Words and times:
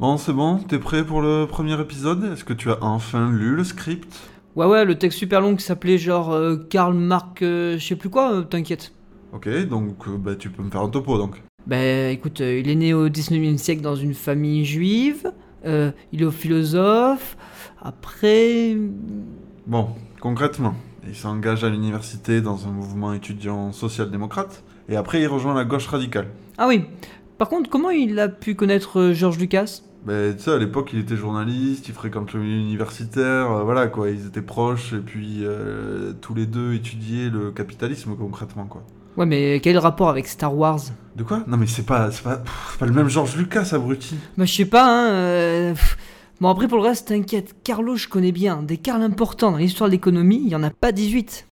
Bon, 0.00 0.16
c'est 0.16 0.32
bon, 0.32 0.58
t'es 0.58 0.78
prêt 0.78 1.04
pour 1.04 1.20
le 1.20 1.46
premier 1.46 1.80
épisode? 1.80 2.22
Est-ce 2.32 2.44
que 2.44 2.52
tu 2.52 2.70
as 2.70 2.78
enfin 2.82 3.32
lu 3.32 3.56
le 3.56 3.64
script? 3.64 4.08
Ouais, 4.54 4.64
ouais, 4.64 4.84
le 4.84 4.96
texte 4.96 5.18
super 5.18 5.40
long 5.40 5.56
qui 5.56 5.64
s'appelait 5.64 5.98
genre 5.98 6.30
euh, 6.30 6.56
Karl 6.70 6.94
Marx, 6.94 7.42
euh, 7.42 7.76
je 7.78 7.84
sais 7.84 7.96
plus 7.96 8.08
quoi, 8.08 8.32
euh, 8.32 8.42
t'inquiète. 8.42 8.92
Ok, 9.32 9.48
donc 9.66 10.08
bah, 10.20 10.36
tu 10.36 10.50
peux 10.50 10.62
me 10.62 10.70
faire 10.70 10.82
un 10.82 10.88
topo 10.88 11.18
donc. 11.18 11.42
Bah 11.66 12.10
écoute, 12.10 12.38
il 12.38 12.70
est 12.70 12.74
né 12.76 12.94
au 12.94 13.08
19e 13.08 13.56
siècle 13.56 13.82
dans 13.82 13.96
une 13.96 14.14
famille 14.14 14.64
juive, 14.64 15.32
il 15.64 16.22
est 16.22 16.30
philosophe, 16.30 17.36
après... 17.82 18.76
Bon, 19.66 19.88
concrètement, 20.20 20.74
il 21.08 21.16
s'engage 21.16 21.64
à 21.64 21.70
l'université 21.70 22.40
dans 22.40 22.68
un 22.68 22.70
mouvement 22.70 23.14
étudiant 23.14 23.72
social-démocrate, 23.72 24.62
et 24.88 24.94
après 24.94 25.20
il 25.20 25.26
rejoint 25.26 25.54
la 25.54 25.64
gauche 25.64 25.88
radicale. 25.88 26.28
Ah 26.56 26.68
oui, 26.68 26.84
par 27.36 27.48
contre, 27.48 27.68
comment 27.68 27.90
il 27.90 28.18
a 28.20 28.28
pu 28.28 28.54
connaître 28.54 29.10
Georges 29.12 29.38
Lucas? 29.38 29.82
Bah, 30.08 30.32
tu 30.32 30.44
sais, 30.44 30.52
à 30.52 30.56
l'époque, 30.56 30.88
il 30.94 31.00
était 31.00 31.16
journaliste, 31.16 31.86
il 31.88 31.94
fréquente 31.94 32.32
le 32.32 32.40
milieu 32.40 32.56
universitaire, 32.56 33.52
euh, 33.52 33.62
voilà 33.62 33.88
quoi, 33.88 34.08
ils 34.08 34.26
étaient 34.26 34.40
proches, 34.40 34.94
et 34.94 35.00
puis 35.00 35.40
euh, 35.42 36.14
tous 36.22 36.32
les 36.32 36.46
deux 36.46 36.72
étudiaient 36.72 37.28
le 37.28 37.50
capitalisme 37.50 38.16
concrètement 38.16 38.64
quoi. 38.64 38.82
Ouais, 39.18 39.26
mais 39.26 39.60
quel 39.60 39.72
est 39.72 39.74
le 39.74 39.80
rapport 39.80 40.08
avec 40.08 40.26
Star 40.26 40.56
Wars? 40.56 40.80
De 41.14 41.24
quoi? 41.24 41.44
Non 41.46 41.58
mais 41.58 41.66
c'est 41.66 41.84
pas, 41.84 42.10
c'est 42.10 42.22
pas, 42.22 42.36
pff, 42.38 42.68
c'est 42.70 42.78
pas 42.78 42.86
le 42.86 42.94
même 42.94 43.10
Georges 43.10 43.36
Lucas, 43.36 43.68
abruti. 43.72 44.16
Bah 44.38 44.46
je 44.46 44.54
sais 44.54 44.64
pas, 44.64 44.86
hein... 44.86 45.10
euh, 45.10 45.72
pff. 45.74 45.98
Bon 46.40 46.48
après 46.48 46.68
pour 46.68 46.78
le 46.78 46.84
reste, 46.84 47.08
t'inquiète, 47.08 47.56
Carlo 47.62 47.94
je 47.96 48.08
connais 48.08 48.32
bien, 48.32 48.62
des 48.62 48.78
Carls 48.78 49.02
importants 49.02 49.50
dans 49.50 49.58
l'histoire 49.58 49.90
de 49.90 49.92
l'économie, 49.92 50.40
il 50.42 50.48
y 50.48 50.56
en 50.56 50.62
a 50.62 50.70
pas 50.70 50.90
18. 50.90 51.46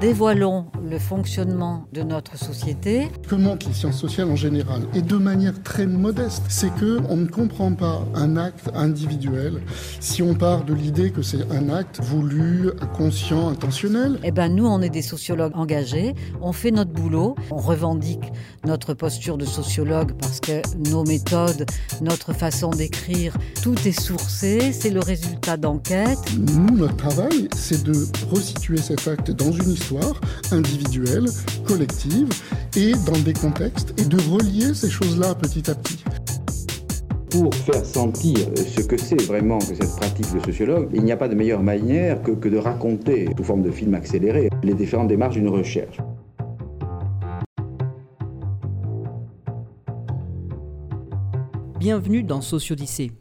Dévoilons 0.00 0.66
le 0.92 0.98
fonctionnement 0.98 1.86
de 1.94 2.02
notre 2.02 2.36
société. 2.36 3.08
que 3.26 3.34
montrent 3.34 3.66
les 3.66 3.72
sciences 3.72 3.98
sociales 3.98 4.28
en 4.30 4.36
général, 4.36 4.82
et 4.94 5.00
de 5.00 5.16
manière 5.16 5.62
très 5.62 5.86
modeste, 5.86 6.42
c'est 6.50 6.72
que 6.74 7.00
on 7.08 7.16
ne 7.16 7.26
comprend 7.26 7.72
pas 7.72 8.06
un 8.14 8.36
acte 8.36 8.70
individuel 8.74 9.62
si 10.00 10.22
on 10.22 10.34
part 10.34 10.64
de 10.64 10.74
l'idée 10.74 11.10
que 11.10 11.22
c'est 11.22 11.50
un 11.50 11.70
acte 11.70 12.00
voulu, 12.02 12.70
conscient, 12.94 13.48
intentionnel. 13.48 14.18
Eh 14.22 14.32
ben 14.32 14.54
nous, 14.54 14.66
on 14.66 14.82
est 14.82 14.90
des 14.90 15.00
sociologues 15.00 15.56
engagés, 15.56 16.14
on 16.42 16.52
fait 16.52 16.70
notre 16.70 16.92
boulot, 16.92 17.36
on 17.50 17.56
revendique 17.56 18.30
notre 18.66 18.92
posture 18.92 19.38
de 19.38 19.46
sociologue 19.46 20.12
parce 20.20 20.40
que 20.40 20.60
nos 20.90 21.04
méthodes, 21.04 21.64
notre 22.02 22.34
façon 22.34 22.68
d'écrire, 22.68 23.34
tout 23.62 23.76
est 23.86 23.98
sourcé, 23.98 24.72
c'est 24.72 24.90
le 24.90 25.00
résultat 25.00 25.56
d'enquêtes. 25.56 26.18
Nous, 26.38 26.76
notre 26.76 26.96
travail, 26.96 27.48
c'est 27.56 27.82
de 27.82 27.94
resituer 28.30 28.76
cet 28.76 29.08
acte 29.08 29.30
dans 29.30 29.52
une 29.52 29.70
histoire 29.70 30.20
individuelle, 30.50 30.81
collective, 31.66 32.28
et 32.76 32.92
dans 33.06 33.18
des 33.24 33.32
contextes, 33.32 33.94
et 33.98 34.04
de 34.04 34.16
relier 34.30 34.74
ces 34.74 34.90
choses-là 34.90 35.34
petit 35.34 35.70
à 35.70 35.74
petit. 35.74 36.02
Pour 37.30 37.54
faire 37.54 37.84
sentir 37.84 38.38
ce 38.56 38.82
que 38.82 38.98
c'est 38.98 39.22
vraiment 39.22 39.58
que 39.58 39.74
cette 39.74 39.96
pratique 39.96 40.34
de 40.34 40.40
sociologue, 40.40 40.90
il 40.92 41.02
n'y 41.02 41.12
a 41.12 41.16
pas 41.16 41.28
de 41.28 41.34
meilleure 41.34 41.62
manière 41.62 42.22
que, 42.22 42.32
que 42.32 42.48
de 42.48 42.58
raconter, 42.58 43.28
sous 43.36 43.44
forme 43.44 43.62
de 43.62 43.70
film 43.70 43.94
accéléré, 43.94 44.50
les 44.62 44.74
différentes 44.74 45.08
démarches 45.08 45.34
d'une 45.34 45.48
recherche. 45.48 45.98
Bienvenue 51.78 52.22
dans 52.22 52.40
Sociodyssée. 52.40 53.12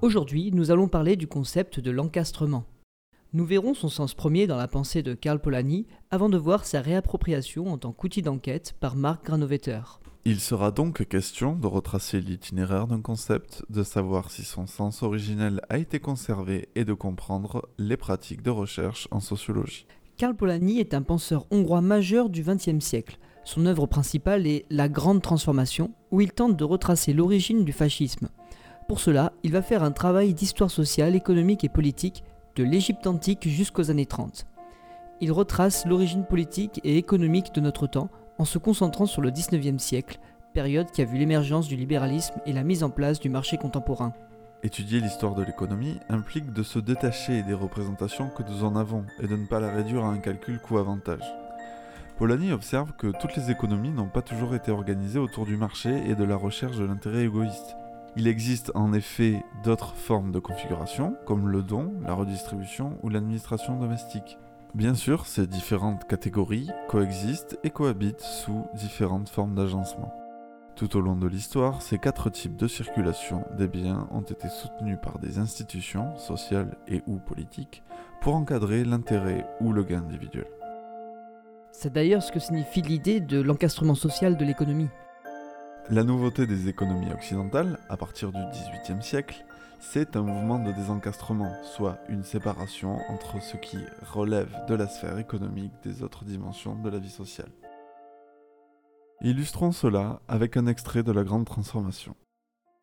Aujourd'hui, 0.00 0.50
nous 0.54 0.70
allons 0.70 0.88
parler 0.88 1.16
du 1.16 1.26
concept 1.26 1.80
de 1.80 1.90
l'encastrement. 1.90 2.64
Nous 3.34 3.44
verrons 3.44 3.74
son 3.74 3.90
sens 3.90 4.14
premier 4.14 4.46
dans 4.46 4.56
la 4.56 4.68
pensée 4.68 5.02
de 5.02 5.12
Karl 5.12 5.38
Polanyi 5.38 5.86
avant 6.10 6.30
de 6.30 6.38
voir 6.38 6.64
sa 6.64 6.80
réappropriation 6.80 7.70
en 7.70 7.76
tant 7.76 7.92
qu'outil 7.92 8.22
d'enquête 8.22 8.74
par 8.80 8.96
Mark 8.96 9.26
Granovetter. 9.26 9.82
Il 10.24 10.40
sera 10.40 10.70
donc 10.70 11.06
question 11.06 11.54
de 11.54 11.66
retracer 11.66 12.22
l'itinéraire 12.22 12.86
d'un 12.86 13.02
concept, 13.02 13.64
de 13.68 13.82
savoir 13.82 14.30
si 14.30 14.44
son 14.44 14.66
sens 14.66 15.02
originel 15.02 15.60
a 15.68 15.76
été 15.76 16.00
conservé 16.00 16.70
et 16.74 16.86
de 16.86 16.94
comprendre 16.94 17.68
les 17.76 17.98
pratiques 17.98 18.40
de 18.40 18.48
recherche 18.48 19.08
en 19.10 19.20
sociologie. 19.20 19.86
Karl 20.16 20.34
Polanyi 20.34 20.80
est 20.80 20.94
un 20.94 21.02
penseur 21.02 21.44
hongrois 21.50 21.82
majeur 21.82 22.30
du 22.30 22.42
XXe 22.42 22.82
siècle. 22.82 23.18
Son 23.44 23.66
œuvre 23.66 23.86
principale 23.86 24.46
est 24.46 24.64
La 24.70 24.88
Grande 24.88 25.20
Transformation, 25.20 25.92
où 26.10 26.22
il 26.22 26.32
tente 26.32 26.56
de 26.56 26.64
retracer 26.64 27.12
l'origine 27.12 27.64
du 27.64 27.72
fascisme. 27.72 28.30
Pour 28.88 29.00
cela, 29.00 29.34
il 29.42 29.52
va 29.52 29.60
faire 29.60 29.82
un 29.82 29.92
travail 29.92 30.32
d'histoire 30.32 30.70
sociale, 30.70 31.14
économique 31.14 31.62
et 31.62 31.68
politique 31.68 32.24
de 32.58 32.64
l'Égypte 32.64 33.06
antique 33.06 33.48
jusqu'aux 33.48 33.92
années 33.92 34.04
30. 34.04 34.44
Il 35.20 35.30
retrace 35.30 35.86
l'origine 35.86 36.24
politique 36.24 36.80
et 36.82 36.98
économique 36.98 37.54
de 37.54 37.60
notre 37.60 37.86
temps 37.86 38.10
en 38.36 38.44
se 38.44 38.58
concentrant 38.58 39.06
sur 39.06 39.22
le 39.22 39.30
19e 39.30 39.78
siècle, 39.78 40.18
période 40.54 40.90
qui 40.90 41.00
a 41.00 41.04
vu 41.04 41.18
l'émergence 41.18 41.68
du 41.68 41.76
libéralisme 41.76 42.34
et 42.46 42.52
la 42.52 42.64
mise 42.64 42.82
en 42.82 42.90
place 42.90 43.20
du 43.20 43.28
marché 43.28 43.58
contemporain. 43.58 44.12
Étudier 44.64 45.00
l'histoire 45.00 45.36
de 45.36 45.44
l'économie 45.44 46.00
implique 46.08 46.52
de 46.52 46.64
se 46.64 46.80
détacher 46.80 47.44
des 47.44 47.54
représentations 47.54 48.28
que 48.28 48.42
nous 48.42 48.64
en 48.64 48.74
avons 48.74 49.04
et 49.20 49.28
de 49.28 49.36
ne 49.36 49.46
pas 49.46 49.60
la 49.60 49.70
réduire 49.70 50.04
à 50.04 50.08
un 50.10 50.18
calcul 50.18 50.58
coût-avantage. 50.58 51.32
Polanyi 52.18 52.50
observe 52.50 52.90
que 52.98 53.12
toutes 53.20 53.36
les 53.36 53.52
économies 53.52 53.92
n'ont 53.92 54.08
pas 54.08 54.22
toujours 54.22 54.56
été 54.56 54.72
organisées 54.72 55.20
autour 55.20 55.46
du 55.46 55.56
marché 55.56 56.02
et 56.08 56.16
de 56.16 56.24
la 56.24 56.34
recherche 56.34 56.76
de 56.76 56.84
l'intérêt 56.84 57.22
égoïste. 57.22 57.76
Il 58.18 58.26
existe 58.26 58.72
en 58.74 58.92
effet 58.94 59.44
d'autres 59.62 59.94
formes 59.94 60.32
de 60.32 60.40
configuration, 60.40 61.14
comme 61.24 61.48
le 61.50 61.62
don, 61.62 61.92
la 62.02 62.14
redistribution 62.14 62.98
ou 63.04 63.10
l'administration 63.10 63.78
domestique. 63.78 64.38
Bien 64.74 64.96
sûr, 64.96 65.24
ces 65.24 65.46
différentes 65.46 66.04
catégories 66.04 66.68
coexistent 66.88 67.56
et 67.62 67.70
cohabitent 67.70 68.20
sous 68.20 68.66
différentes 68.74 69.28
formes 69.28 69.54
d'agencement. 69.54 70.12
Tout 70.74 70.96
au 70.96 71.00
long 71.00 71.14
de 71.14 71.28
l'histoire, 71.28 71.80
ces 71.80 71.98
quatre 71.98 72.28
types 72.28 72.56
de 72.56 72.66
circulation 72.66 73.44
des 73.56 73.68
biens 73.68 74.08
ont 74.10 74.22
été 74.22 74.48
soutenus 74.48 74.98
par 75.00 75.20
des 75.20 75.38
institutions, 75.38 76.16
sociales 76.16 76.76
et 76.88 77.04
ou 77.06 77.18
politiques, 77.18 77.84
pour 78.20 78.34
encadrer 78.34 78.82
l'intérêt 78.84 79.46
ou 79.60 79.72
le 79.72 79.84
gain 79.84 80.02
individuel. 80.02 80.48
C'est 81.70 81.92
d'ailleurs 81.92 82.24
ce 82.24 82.32
que 82.32 82.40
signifie 82.40 82.82
l'idée 82.82 83.20
de 83.20 83.40
l'encastrement 83.40 83.94
social 83.94 84.36
de 84.36 84.44
l'économie. 84.44 84.88
La 85.90 86.04
nouveauté 86.04 86.46
des 86.46 86.68
économies 86.68 87.10
occidentales, 87.12 87.78
à 87.88 87.96
partir 87.96 88.30
du 88.30 88.38
XVIIIe 88.52 89.02
siècle, 89.02 89.42
c'est 89.80 90.16
un 90.16 90.22
mouvement 90.22 90.58
de 90.58 90.70
désencastrement, 90.70 91.50
soit 91.62 91.98
une 92.10 92.24
séparation 92.24 92.98
entre 93.08 93.42
ce 93.42 93.56
qui 93.56 93.78
relève 94.02 94.54
de 94.68 94.74
la 94.74 94.86
sphère 94.86 95.18
économique 95.18 95.72
des 95.82 96.02
autres 96.02 96.26
dimensions 96.26 96.74
de 96.74 96.90
la 96.90 96.98
vie 96.98 97.08
sociale. 97.08 97.50
Illustrons 99.22 99.72
cela 99.72 100.20
avec 100.28 100.58
un 100.58 100.66
extrait 100.66 101.02
de 101.02 101.10
la 101.10 101.24
Grande 101.24 101.46
Transformation. 101.46 102.14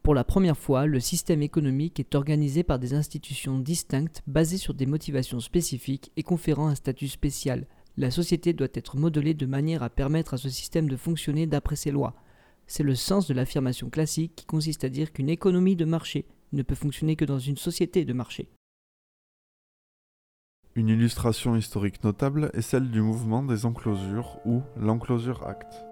Pour 0.01 0.15
la 0.15 0.23
première 0.23 0.57
fois, 0.57 0.87
le 0.87 0.99
système 0.99 1.43
économique 1.43 1.99
est 1.99 2.15
organisé 2.15 2.63
par 2.63 2.79
des 2.79 2.95
institutions 2.95 3.59
distinctes 3.59 4.23
basées 4.25 4.57
sur 4.57 4.73
des 4.73 4.87
motivations 4.87 5.39
spécifiques 5.39 6.11
et 6.17 6.23
conférant 6.23 6.69
un 6.69 6.75
statut 6.75 7.07
spécial. 7.07 7.67
La 7.97 8.09
société 8.09 8.53
doit 8.53 8.67
être 8.73 8.97
modelée 8.97 9.35
de 9.35 9.45
manière 9.45 9.83
à 9.83 9.91
permettre 9.91 10.33
à 10.33 10.37
ce 10.37 10.49
système 10.49 10.89
de 10.89 10.97
fonctionner 10.97 11.45
d'après 11.45 11.75
ses 11.75 11.91
lois. 11.91 12.15
C'est 12.67 12.83
le 12.83 12.95
sens 12.95 13.27
de 13.27 13.33
l'affirmation 13.33 13.89
classique 13.89 14.33
qui 14.35 14.45
consiste 14.45 14.83
à 14.83 14.89
dire 14.89 15.13
qu'une 15.13 15.29
économie 15.29 15.75
de 15.75 15.85
marché 15.85 16.25
ne 16.53 16.63
peut 16.63 16.75
fonctionner 16.75 17.15
que 17.15 17.25
dans 17.25 17.39
une 17.39 17.57
société 17.57 18.05
de 18.05 18.13
marché. 18.13 18.49
Une 20.75 20.89
illustration 20.89 21.55
historique 21.55 22.03
notable 22.03 22.51
est 22.53 22.61
celle 22.61 22.91
du 22.91 23.01
mouvement 23.01 23.43
des 23.43 23.65
enclosures 23.65 24.39
ou 24.45 24.61
l'Enclosure 24.75 25.47
Act. 25.47 25.85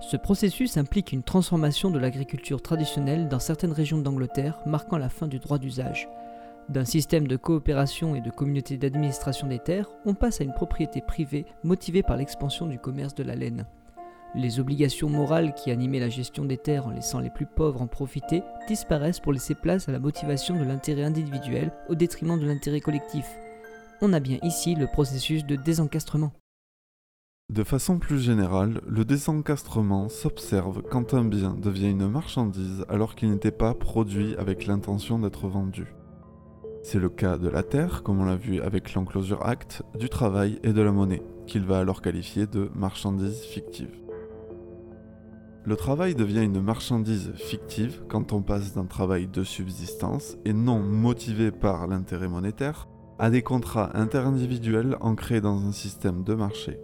Ce 0.00 0.16
processus 0.16 0.76
implique 0.76 1.12
une 1.12 1.22
transformation 1.22 1.90
de 1.90 1.98
l'agriculture 1.98 2.62
traditionnelle 2.62 3.28
dans 3.28 3.38
certaines 3.38 3.72
régions 3.72 3.98
d'Angleterre, 3.98 4.58
marquant 4.66 4.98
la 4.98 5.08
fin 5.08 5.28
du 5.28 5.38
droit 5.38 5.58
d'usage. 5.58 6.08
D'un 6.70 6.84
système 6.86 7.26
de 7.26 7.36
coopération 7.36 8.16
et 8.16 8.22
de 8.22 8.30
communauté 8.30 8.78
d'administration 8.78 9.46
des 9.46 9.58
terres, 9.58 9.90
on 10.06 10.14
passe 10.14 10.40
à 10.40 10.44
une 10.44 10.54
propriété 10.54 11.02
privée 11.02 11.44
motivée 11.62 12.02
par 12.02 12.16
l'expansion 12.16 12.66
du 12.66 12.78
commerce 12.78 13.14
de 13.14 13.24
la 13.24 13.34
laine. 13.34 13.66
Les 14.36 14.58
obligations 14.58 15.08
morales 15.08 15.54
qui 15.54 15.70
animaient 15.70 16.00
la 16.00 16.08
gestion 16.08 16.44
des 16.44 16.56
terres 16.56 16.88
en 16.88 16.90
laissant 16.90 17.20
les 17.20 17.30
plus 17.30 17.46
pauvres 17.46 17.80
en 17.80 17.86
profiter 17.86 18.42
disparaissent 18.66 19.20
pour 19.20 19.32
laisser 19.32 19.54
place 19.54 19.88
à 19.88 19.92
la 19.92 20.00
motivation 20.00 20.58
de 20.58 20.64
l'intérêt 20.64 21.04
individuel 21.04 21.70
au 21.88 21.94
détriment 21.94 22.38
de 22.38 22.46
l'intérêt 22.46 22.80
collectif. 22.80 23.26
On 24.00 24.12
a 24.12 24.18
bien 24.18 24.38
ici 24.42 24.74
le 24.74 24.88
processus 24.88 25.46
de 25.46 25.54
désencastrement. 25.54 26.32
De 27.52 27.62
façon 27.62 27.98
plus 27.98 28.18
générale, 28.18 28.80
le 28.88 29.04
désencastrement 29.04 30.08
s'observe 30.08 30.82
quand 30.82 31.14
un 31.14 31.24
bien 31.24 31.54
devient 31.54 31.90
une 31.90 32.08
marchandise 32.08 32.84
alors 32.88 33.14
qu'il 33.14 33.30
n'était 33.30 33.52
pas 33.52 33.74
produit 33.74 34.34
avec 34.36 34.66
l'intention 34.66 35.20
d'être 35.20 35.46
vendu. 35.46 35.94
C'est 36.82 36.98
le 36.98 37.08
cas 37.08 37.38
de 37.38 37.48
la 37.48 37.62
terre, 37.62 38.02
comme 38.02 38.20
on 38.20 38.24
l'a 38.24 38.36
vu 38.36 38.60
avec 38.60 38.94
l'Enclosure 38.94 39.46
Act, 39.46 39.82
du 39.98 40.08
travail 40.08 40.58
et 40.64 40.72
de 40.72 40.82
la 40.82 40.90
monnaie, 40.90 41.22
qu'il 41.46 41.64
va 41.64 41.78
alors 41.78 42.02
qualifier 42.02 42.46
de 42.46 42.68
marchandise 42.74 43.40
fictive. 43.42 44.03
Le 45.66 45.76
travail 45.76 46.14
devient 46.14 46.44
une 46.44 46.60
marchandise 46.60 47.32
fictive 47.36 48.02
quand 48.06 48.34
on 48.34 48.42
passe 48.42 48.74
d'un 48.74 48.84
travail 48.84 49.26
de 49.26 49.42
subsistance 49.44 50.36
et 50.44 50.52
non 50.52 50.80
motivé 50.80 51.50
par 51.50 51.86
l'intérêt 51.86 52.28
monétaire 52.28 52.86
à 53.18 53.30
des 53.30 53.40
contrats 53.40 53.96
interindividuels 53.96 54.98
ancrés 55.00 55.40
dans 55.40 55.66
un 55.66 55.72
système 55.72 56.22
de 56.22 56.34
marché. 56.34 56.78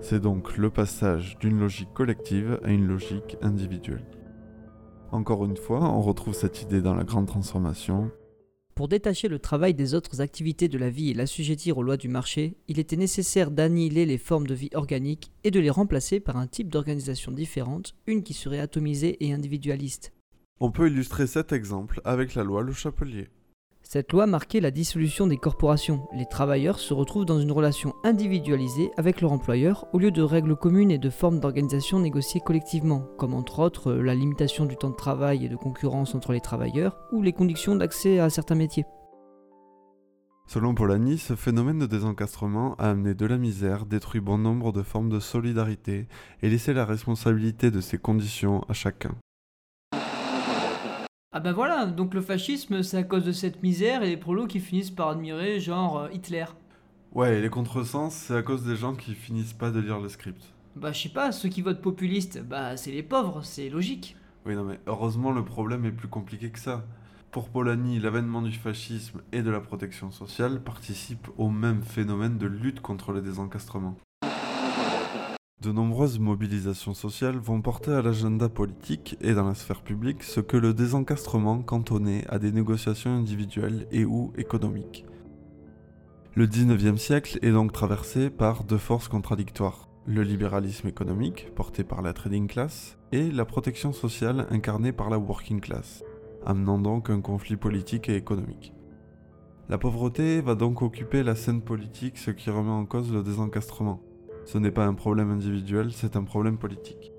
C'est 0.00 0.18
donc 0.18 0.56
le 0.56 0.68
passage 0.68 1.38
d'une 1.38 1.60
logique 1.60 1.92
collective 1.94 2.58
à 2.64 2.72
une 2.72 2.88
logique 2.88 3.36
individuelle. 3.40 4.04
Encore 5.12 5.44
une 5.44 5.56
fois, 5.56 5.82
on 5.82 6.00
retrouve 6.00 6.34
cette 6.34 6.60
idée 6.62 6.82
dans 6.82 6.94
la 6.94 7.04
grande 7.04 7.26
transformation. 7.26 8.10
Pour 8.74 8.88
détacher 8.88 9.28
le 9.28 9.38
travail 9.38 9.74
des 9.74 9.92
autres 9.92 10.22
activités 10.22 10.66
de 10.68 10.78
la 10.78 10.88
vie 10.88 11.10
et 11.10 11.14
l'assujettir 11.14 11.76
aux 11.76 11.82
lois 11.82 11.98
du 11.98 12.08
marché, 12.08 12.56
il 12.68 12.78
était 12.78 12.96
nécessaire 12.96 13.50
d'annihiler 13.50 14.06
les 14.06 14.16
formes 14.16 14.46
de 14.46 14.54
vie 14.54 14.70
organiques 14.72 15.30
et 15.44 15.50
de 15.50 15.60
les 15.60 15.68
remplacer 15.68 16.20
par 16.20 16.38
un 16.38 16.46
type 16.46 16.70
d'organisation 16.70 17.32
différente, 17.32 17.94
une 18.06 18.22
qui 18.22 18.32
serait 18.32 18.60
atomisée 18.60 19.22
et 19.24 19.34
individualiste. 19.34 20.12
On 20.58 20.70
peut 20.70 20.88
illustrer 20.88 21.26
cet 21.26 21.52
exemple 21.52 22.00
avec 22.04 22.34
la 22.34 22.44
loi 22.44 22.62
Le 22.62 22.72
Chapelier. 22.72 23.28
Cette 23.82 24.12
loi 24.12 24.26
marquait 24.26 24.60
la 24.60 24.70
dissolution 24.70 25.26
des 25.26 25.36
corporations. 25.36 26.08
Les 26.14 26.24
travailleurs 26.24 26.78
se 26.78 26.94
retrouvent 26.94 27.26
dans 27.26 27.40
une 27.40 27.52
relation 27.52 27.94
individualisée 28.04 28.90
avec 28.96 29.20
leur 29.20 29.32
employeur 29.32 29.86
au 29.92 29.98
lieu 29.98 30.10
de 30.10 30.22
règles 30.22 30.56
communes 30.56 30.90
et 30.90 30.98
de 30.98 31.10
formes 31.10 31.40
d'organisation 31.40 31.98
négociées 32.00 32.40
collectivement, 32.40 33.06
comme 33.18 33.34
entre 33.34 33.58
autres 33.58 33.92
la 33.92 34.14
limitation 34.14 34.64
du 34.64 34.76
temps 34.76 34.90
de 34.90 34.96
travail 34.96 35.44
et 35.44 35.48
de 35.48 35.56
concurrence 35.56 36.14
entre 36.14 36.32
les 36.32 36.40
travailleurs 36.40 36.96
ou 37.12 37.22
les 37.22 37.32
conditions 37.32 37.76
d'accès 37.76 38.18
à 38.18 38.30
certains 38.30 38.54
métiers. 38.54 38.86
Selon 40.46 40.74
Polanyi, 40.74 41.18
ce 41.18 41.34
phénomène 41.34 41.78
de 41.78 41.86
désencastrement 41.86 42.74
a 42.76 42.90
amené 42.90 43.14
de 43.14 43.26
la 43.26 43.38
misère, 43.38 43.86
détruit 43.86 44.20
bon 44.20 44.38
nombre 44.38 44.72
de 44.72 44.82
formes 44.82 45.08
de 45.08 45.20
solidarité 45.20 46.08
et 46.42 46.50
laissé 46.50 46.74
la 46.74 46.84
responsabilité 46.84 47.70
de 47.70 47.80
ces 47.80 47.98
conditions 47.98 48.62
à 48.68 48.72
chacun. 48.72 49.14
Ah 51.34 51.40
ben 51.40 51.52
voilà, 51.52 51.86
donc 51.86 52.12
le 52.12 52.20
fascisme 52.20 52.82
c'est 52.82 52.98
à 52.98 53.02
cause 53.04 53.24
de 53.24 53.32
cette 53.32 53.62
misère 53.62 54.02
et 54.02 54.10
les 54.10 54.18
prolos 54.18 54.46
qui 54.46 54.60
finissent 54.60 54.90
par 54.90 55.08
admirer 55.08 55.60
genre 55.60 55.98
euh, 55.98 56.08
Hitler. 56.12 56.44
Ouais, 57.12 57.38
et 57.38 57.40
les 57.40 57.48
contresens, 57.48 58.14
c'est 58.14 58.36
à 58.36 58.42
cause 58.42 58.64
des 58.64 58.76
gens 58.76 58.94
qui 58.94 59.14
finissent 59.14 59.54
pas 59.54 59.70
de 59.70 59.80
lire 59.80 59.98
le 59.98 60.10
script. 60.10 60.42
Bah 60.76 60.92
je 60.92 61.00
sais 61.00 61.08
pas, 61.08 61.32
ceux 61.32 61.48
qui 61.48 61.62
votent 61.62 61.80
populistes, 61.80 62.42
bah 62.42 62.76
c'est 62.76 62.90
les 62.90 63.02
pauvres, 63.02 63.40
c'est 63.44 63.70
logique. 63.70 64.14
Oui, 64.44 64.54
non 64.54 64.64
mais 64.64 64.78
heureusement 64.86 65.30
le 65.30 65.42
problème 65.42 65.86
est 65.86 65.92
plus 65.92 66.08
compliqué 66.08 66.50
que 66.50 66.58
ça. 66.58 66.84
Pour 67.30 67.48
Polanyi, 67.48 67.98
l'avènement 67.98 68.42
du 68.42 68.52
fascisme 68.52 69.22
et 69.32 69.40
de 69.40 69.50
la 69.50 69.60
protection 69.60 70.10
sociale 70.10 70.62
participent 70.62 71.28
au 71.38 71.48
même 71.48 71.82
phénomène 71.82 72.36
de 72.36 72.46
lutte 72.46 72.80
contre 72.80 73.10
le 73.12 73.22
désencastrement. 73.22 73.96
De 75.62 75.70
nombreuses 75.70 76.18
mobilisations 76.18 76.92
sociales 76.92 77.38
vont 77.38 77.62
porter 77.62 77.92
à 77.92 78.02
l'agenda 78.02 78.48
politique 78.48 79.16
et 79.20 79.32
dans 79.32 79.46
la 79.46 79.54
sphère 79.54 79.82
publique 79.82 80.24
ce 80.24 80.40
que 80.40 80.56
le 80.56 80.74
désencastrement 80.74 81.62
cantonnait 81.62 82.24
à 82.28 82.40
des 82.40 82.50
négociations 82.50 83.14
individuelles 83.14 83.86
et 83.92 84.04
ou 84.04 84.32
économiques. 84.36 85.06
Le 86.34 86.48
19e 86.48 86.96
siècle 86.96 87.38
est 87.42 87.52
donc 87.52 87.70
traversé 87.70 88.28
par 88.28 88.64
deux 88.64 88.76
forces 88.76 89.06
contradictoires, 89.06 89.88
le 90.04 90.24
libéralisme 90.24 90.88
économique, 90.88 91.54
porté 91.54 91.84
par 91.84 92.02
la 92.02 92.12
trading 92.12 92.48
class, 92.48 92.98
et 93.12 93.30
la 93.30 93.44
protection 93.44 93.92
sociale 93.92 94.48
incarnée 94.50 94.90
par 94.90 95.10
la 95.10 95.18
working 95.18 95.60
class, 95.60 96.02
amenant 96.44 96.80
donc 96.80 97.08
un 97.08 97.20
conflit 97.20 97.56
politique 97.56 98.08
et 98.08 98.16
économique. 98.16 98.74
La 99.68 99.78
pauvreté 99.78 100.40
va 100.40 100.56
donc 100.56 100.82
occuper 100.82 101.22
la 101.22 101.36
scène 101.36 101.62
politique, 101.62 102.18
ce 102.18 102.32
qui 102.32 102.50
remet 102.50 102.70
en 102.70 102.84
cause 102.84 103.12
le 103.12 103.22
désencastrement. 103.22 104.00
Ce 104.44 104.58
n'est 104.58 104.70
pas 104.70 104.86
un 104.86 104.94
problème 104.94 105.30
individuel, 105.30 105.92
c'est 105.92 106.16
un 106.16 106.24
problème 106.24 106.58
politique. 106.58 107.12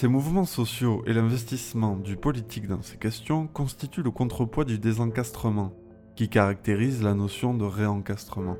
Ces 0.00 0.08
mouvements 0.08 0.44
sociaux 0.44 1.02
et 1.06 1.12
l'investissement 1.12 1.96
du 1.96 2.16
politique 2.16 2.68
dans 2.68 2.82
ces 2.82 2.98
questions 2.98 3.48
constituent 3.48 4.04
le 4.04 4.12
contrepoids 4.12 4.64
du 4.64 4.78
désencastrement, 4.78 5.72
qui 6.14 6.28
caractérise 6.28 7.02
la 7.02 7.14
notion 7.14 7.52
de 7.52 7.64
réencastrement. 7.64 8.56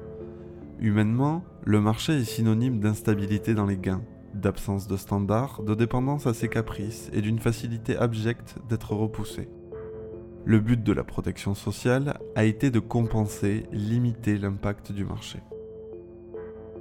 Humainement, 0.80 1.44
le 1.64 1.80
marché 1.80 2.14
est 2.14 2.24
synonyme 2.24 2.80
d'instabilité 2.80 3.54
dans 3.54 3.66
les 3.66 3.76
gains, 3.76 4.02
d'absence 4.34 4.86
de 4.88 4.96
standards, 4.96 5.62
de 5.62 5.74
dépendance 5.74 6.26
à 6.26 6.34
ses 6.34 6.48
caprices 6.48 7.10
et 7.12 7.20
d'une 7.20 7.38
facilité 7.38 7.96
abjecte 7.96 8.56
d'être 8.68 8.92
repoussé. 8.92 9.48
Le 10.44 10.60
but 10.60 10.82
de 10.82 10.92
la 10.92 11.04
protection 11.04 11.54
sociale 11.54 12.18
a 12.34 12.44
été 12.44 12.70
de 12.70 12.80
compenser, 12.80 13.66
limiter 13.72 14.38
l'impact 14.38 14.92
du 14.92 15.04
marché. 15.04 15.40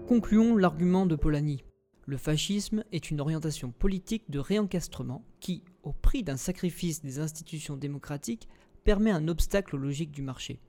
Concluons 0.07 0.55
l'argument 0.55 1.05
de 1.05 1.17
Polanyi. 1.17 1.65
Le 2.05 2.15
fascisme 2.15 2.85
est 2.93 3.11
une 3.11 3.19
orientation 3.19 3.71
politique 3.71 4.23
de 4.29 4.39
réencastrement 4.39 5.25
qui, 5.41 5.65
au 5.83 5.91
prix 5.91 6.23
d'un 6.23 6.37
sacrifice 6.37 7.01
des 7.01 7.19
institutions 7.19 7.75
démocratiques, 7.75 8.47
permet 8.85 9.11
un 9.11 9.27
obstacle 9.27 9.75
aux 9.75 9.79
logiques 9.79 10.13
du 10.13 10.21
marché. 10.21 10.61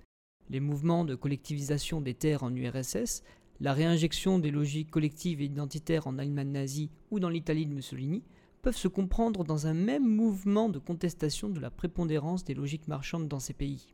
Les 0.50 0.58
mouvements 0.58 1.04
de 1.04 1.14
collectivisation 1.14 2.00
des 2.00 2.14
terres 2.14 2.42
en 2.42 2.52
URSS, 2.52 3.22
la 3.60 3.74
réinjection 3.74 4.40
des 4.40 4.50
logiques 4.50 4.90
collectives 4.90 5.40
et 5.40 5.44
identitaires 5.44 6.08
en 6.08 6.18
Allemagne 6.18 6.50
nazie 6.50 6.90
ou 7.12 7.20
dans 7.20 7.30
l'Italie 7.30 7.66
de 7.66 7.74
Mussolini 7.74 8.24
peuvent 8.60 8.76
se 8.76 8.88
comprendre 8.88 9.44
dans 9.44 9.68
un 9.68 9.74
même 9.74 10.08
mouvement 10.08 10.68
de 10.68 10.80
contestation 10.80 11.48
de 11.48 11.60
la 11.60 11.70
prépondérance 11.70 12.42
des 12.42 12.54
logiques 12.54 12.88
marchandes 12.88 13.28
dans 13.28 13.38
ces 13.38 13.54
pays. 13.54 13.86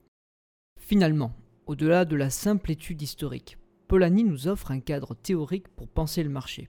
Finalement, 0.81 1.35
au-delà 1.67 2.07
de 2.07 2.17
la 2.17 2.31
simple 2.31 2.71
étude 2.71 3.03
historique, 3.03 3.59
Polanyi 3.89 4.25
nous 4.25 4.49
offre 4.49 4.71
un 4.71 4.81
cadre 4.81 5.15
théorique 5.15 5.69
pour 5.69 5.89
penser 5.89 6.23
le 6.23 6.31
marché. 6.31 6.69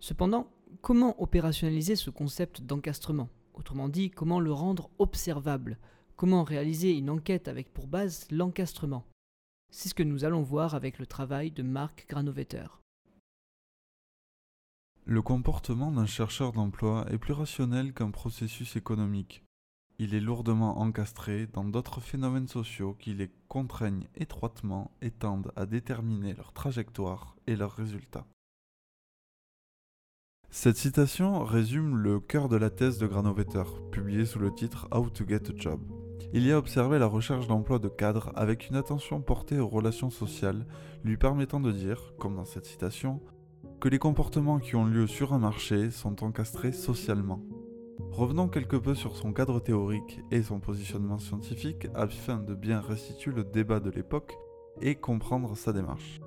Cependant, 0.00 0.50
comment 0.82 1.20
opérationnaliser 1.22 1.96
ce 1.96 2.10
concept 2.10 2.62
d'encastrement? 2.62 3.28
Autrement 3.54 3.88
dit, 3.88 4.10
comment 4.10 4.40
le 4.40 4.52
rendre 4.52 4.90
observable? 4.98 5.78
Comment 6.16 6.42
réaliser 6.42 6.96
une 6.96 7.10
enquête 7.10 7.48
avec 7.48 7.72
pour 7.72 7.86
base 7.86 8.26
l'encastrement? 8.30 9.04
C'est 9.70 9.88
ce 9.88 9.94
que 9.94 10.02
nous 10.02 10.24
allons 10.24 10.42
voir 10.42 10.74
avec 10.74 10.98
le 10.98 11.06
travail 11.06 11.50
de 11.50 11.62
Marc 11.62 12.06
Granovetter. 12.08 12.66
Le 15.04 15.22
comportement 15.22 15.90
d'un 15.90 16.06
chercheur 16.06 16.52
d'emploi 16.52 17.06
est 17.10 17.18
plus 17.18 17.32
rationnel 17.32 17.94
qu'un 17.94 18.10
processus 18.10 18.76
économique. 18.76 19.42
Il 20.00 20.14
est 20.14 20.20
lourdement 20.20 20.78
encastré 20.78 21.48
dans 21.48 21.64
d'autres 21.64 22.00
phénomènes 22.00 22.46
sociaux 22.46 22.94
qui 22.94 23.14
les 23.14 23.32
contraignent 23.48 24.06
étroitement 24.14 24.92
et 25.02 25.10
tendent 25.10 25.50
à 25.56 25.66
déterminer 25.66 26.34
leur 26.34 26.52
trajectoire 26.52 27.36
et 27.48 27.56
leurs 27.56 27.72
résultats. 27.72 28.26
Cette 30.50 30.76
citation 30.76 31.42
résume 31.42 31.96
le 31.96 32.20
cœur 32.20 32.48
de 32.48 32.56
la 32.56 32.70
thèse 32.70 32.98
de 32.98 33.08
Granovetter, 33.08 33.64
publiée 33.90 34.24
sous 34.24 34.38
le 34.38 34.54
titre 34.54 34.88
How 34.92 35.10
to 35.10 35.26
Get 35.26 35.50
a 35.50 35.56
Job. 35.56 35.80
Il 36.32 36.46
y 36.46 36.52
a 36.52 36.58
observé 36.58 37.00
la 37.00 37.06
recherche 37.06 37.48
d'emploi 37.48 37.80
de 37.80 37.88
cadres 37.88 38.30
avec 38.36 38.68
une 38.68 38.76
attention 38.76 39.20
portée 39.20 39.58
aux 39.58 39.68
relations 39.68 40.10
sociales, 40.10 40.64
lui 41.02 41.16
permettant 41.16 41.58
de 41.58 41.72
dire, 41.72 42.14
comme 42.18 42.36
dans 42.36 42.44
cette 42.44 42.66
citation, 42.66 43.20
que 43.80 43.88
les 43.88 43.98
comportements 43.98 44.60
qui 44.60 44.76
ont 44.76 44.84
lieu 44.84 45.08
sur 45.08 45.32
un 45.32 45.38
marché 45.38 45.90
sont 45.90 46.22
encastrés 46.22 46.72
socialement. 46.72 47.42
Revenons 48.10 48.48
quelque 48.48 48.76
peu 48.76 48.94
sur 48.94 49.16
son 49.16 49.32
cadre 49.32 49.60
théorique 49.60 50.20
et 50.30 50.42
son 50.42 50.60
positionnement 50.60 51.18
scientifique 51.18 51.86
afin 51.94 52.38
de 52.38 52.54
bien 52.54 52.80
restituer 52.80 53.32
le 53.32 53.44
débat 53.44 53.80
de 53.80 53.90
l'époque 53.90 54.36
et 54.80 54.94
comprendre 54.94 55.56
sa 55.56 55.72
démarche. 55.72 56.20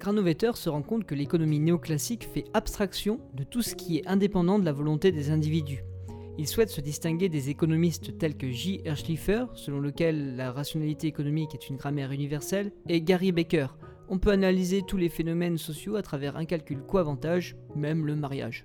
Granovetter 0.00 0.52
se 0.54 0.68
rend 0.68 0.82
compte 0.82 1.04
que 1.04 1.14
l'économie 1.14 1.60
néoclassique 1.60 2.28
fait 2.32 2.44
abstraction 2.54 3.20
de 3.34 3.44
tout 3.44 3.62
ce 3.62 3.76
qui 3.76 3.98
est 3.98 4.06
indépendant 4.08 4.58
de 4.58 4.64
la 4.64 4.72
volonté 4.72 5.12
des 5.12 5.30
individus. 5.30 5.84
Il 6.38 6.48
souhaite 6.48 6.70
se 6.70 6.80
distinguer 6.80 7.28
des 7.28 7.50
économistes 7.50 8.18
tels 8.18 8.36
que 8.36 8.50
J. 8.50 8.80
Herschliefer, 8.84 9.44
selon 9.54 9.78
lequel 9.78 10.34
la 10.34 10.50
rationalité 10.50 11.06
économique 11.06 11.54
est 11.54 11.68
une 11.68 11.76
grammaire 11.76 12.10
universelle, 12.10 12.72
et 12.88 13.02
Gary 13.02 13.32
Baker. 13.32 13.68
On 14.08 14.18
peut 14.18 14.30
analyser 14.30 14.82
tous 14.82 14.96
les 14.96 15.08
phénomènes 15.08 15.58
sociaux 15.58 15.96
à 15.96 16.02
travers 16.02 16.36
un 16.36 16.46
calcul 16.46 16.82
co-avantage, 16.82 17.54
même 17.76 18.06
le 18.06 18.16
mariage. 18.16 18.64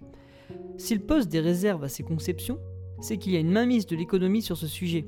S'il 0.78 1.02
pose 1.02 1.28
des 1.28 1.40
réserves 1.40 1.84
à 1.84 1.90
ces 1.90 2.04
conceptions, 2.04 2.60
c'est 3.02 3.18
qu'il 3.18 3.34
y 3.34 3.38
a 3.38 3.40
une 3.40 3.52
mainmise 3.52 3.86
de 3.86 3.96
l'économie 3.96 4.42
sur 4.42 4.58
ce 4.58 4.68
sujet. 4.68 5.08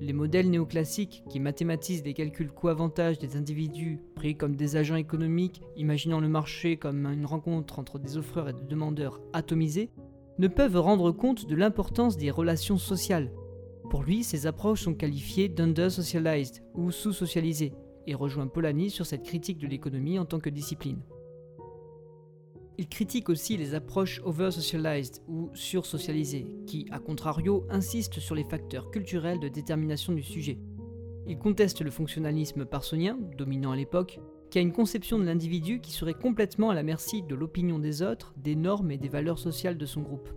Les 0.00 0.12
modèles 0.12 0.50
néoclassiques 0.50 1.24
qui 1.28 1.40
mathématisent 1.40 2.04
les 2.04 2.14
calculs 2.14 2.52
coût-avantage 2.52 3.18
des 3.18 3.36
individus 3.36 4.00
pris 4.14 4.36
comme 4.36 4.54
des 4.54 4.76
agents 4.76 4.94
économiques, 4.96 5.60
imaginant 5.76 6.20
le 6.20 6.28
marché 6.28 6.76
comme 6.76 7.06
une 7.06 7.26
rencontre 7.26 7.80
entre 7.80 7.98
des 7.98 8.16
offreurs 8.16 8.48
et 8.48 8.52
des 8.52 8.64
demandeurs 8.64 9.20
atomisés, 9.32 9.90
ne 10.38 10.46
peuvent 10.46 10.78
rendre 10.78 11.10
compte 11.10 11.46
de 11.46 11.56
l'importance 11.56 12.16
des 12.16 12.30
relations 12.30 12.78
sociales. 12.78 13.32
Pour 13.90 14.04
lui, 14.04 14.22
ces 14.22 14.46
approches 14.46 14.82
sont 14.82 14.94
qualifiées 14.94 15.48
d'under-socialized 15.48 16.62
ou 16.74 16.92
sous-socialisées, 16.92 17.72
et 18.06 18.14
rejoint 18.14 18.46
Polanyi 18.46 18.90
sur 18.90 19.04
cette 19.04 19.24
critique 19.24 19.58
de 19.58 19.66
l'économie 19.66 20.18
en 20.18 20.24
tant 20.24 20.38
que 20.38 20.50
discipline. 20.50 21.00
Il 22.80 22.88
critique 22.88 23.28
aussi 23.28 23.56
les 23.56 23.74
approches 23.74 24.20
over-socialized 24.24 25.20
ou 25.26 25.50
sur-socialisées, 25.52 26.46
qui, 26.64 26.86
à 26.92 27.00
contrario, 27.00 27.66
insistent 27.70 28.20
sur 28.20 28.36
les 28.36 28.44
facteurs 28.44 28.92
culturels 28.92 29.40
de 29.40 29.48
détermination 29.48 30.12
du 30.12 30.22
sujet. 30.22 30.60
Il 31.26 31.38
conteste 31.38 31.82
le 31.82 31.90
fonctionnalisme 31.90 32.64
parsonien, 32.64 33.18
dominant 33.36 33.72
à 33.72 33.76
l'époque, 33.76 34.20
qui 34.50 34.58
a 34.58 34.62
une 34.62 34.72
conception 34.72 35.18
de 35.18 35.24
l'individu 35.24 35.80
qui 35.80 35.90
serait 35.90 36.14
complètement 36.14 36.70
à 36.70 36.74
la 36.74 36.84
merci 36.84 37.22
de 37.22 37.34
l'opinion 37.34 37.80
des 37.80 38.00
autres, 38.00 38.32
des 38.36 38.54
normes 38.54 38.92
et 38.92 38.96
des 38.96 39.08
valeurs 39.08 39.40
sociales 39.40 39.76
de 39.76 39.84
son 39.84 40.02
groupe. 40.02 40.30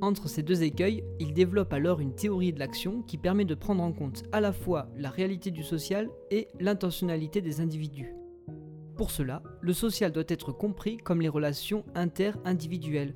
Entre 0.00 0.28
ces 0.28 0.42
deux 0.42 0.62
écueils, 0.62 1.04
il 1.20 1.34
développe 1.34 1.74
alors 1.74 2.00
une 2.00 2.14
théorie 2.14 2.54
de 2.54 2.58
l'action 2.58 3.02
qui 3.02 3.18
permet 3.18 3.44
de 3.44 3.54
prendre 3.54 3.82
en 3.82 3.92
compte 3.92 4.22
à 4.32 4.40
la 4.40 4.52
fois 4.52 4.88
la 4.96 5.10
réalité 5.10 5.50
du 5.50 5.62
social 5.62 6.08
et 6.30 6.48
l'intentionnalité 6.58 7.42
des 7.42 7.60
individus. 7.60 8.14
Pour 8.96 9.10
cela, 9.10 9.42
le 9.60 9.72
social 9.72 10.12
doit 10.12 10.24
être 10.28 10.52
compris 10.52 10.98
comme 10.98 11.20
les 11.20 11.28
relations 11.28 11.84
inter-individuelles. 11.94 13.14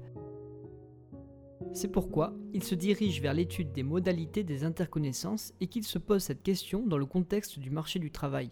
C'est 1.73 1.93
pourquoi 1.93 2.35
il 2.53 2.65
se 2.65 2.75
dirige 2.75 3.21
vers 3.21 3.35
l'étude 3.35 3.73
des 3.73 3.85
modalités 3.85 4.43
des 4.43 4.65
interconnaissances 4.65 5.53
et 5.61 5.69
qu'il 5.69 5.85
se 5.85 5.99
pose 5.99 6.23
cette 6.23 6.43
question 6.43 6.85
dans 6.87 6.99
le 6.99 7.07
contexte 7.07 7.59
du 7.59 7.71
marché 7.71 7.99
du 7.99 8.11
travail. 8.11 8.51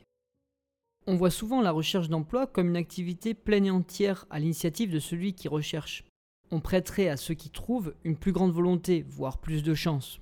On 1.08 1.16
voit 1.16 1.30
souvent 1.30 1.62
la 1.62 1.72
recherche 1.72 2.08
d'emploi 2.08 2.46
comme 2.46 2.68
une 2.68 2.76
activité 2.76 3.34
pleine 3.34 3.66
et 3.66 3.70
entière 3.70 4.26
à 4.30 4.38
l'initiative 4.38 4.92
de 4.92 4.98
celui 4.98 5.34
qui 5.34 5.48
recherche. 5.48 6.04
On 6.52 6.60
prêterait 6.60 7.08
à 7.08 7.16
ceux 7.16 7.34
qui 7.34 7.50
trouvent 7.50 7.94
une 8.04 8.16
plus 8.16 8.32
grande 8.32 8.52
volonté, 8.52 9.04
voire 9.08 9.38
plus 9.38 9.64
de 9.64 9.74
chance. 9.74 10.20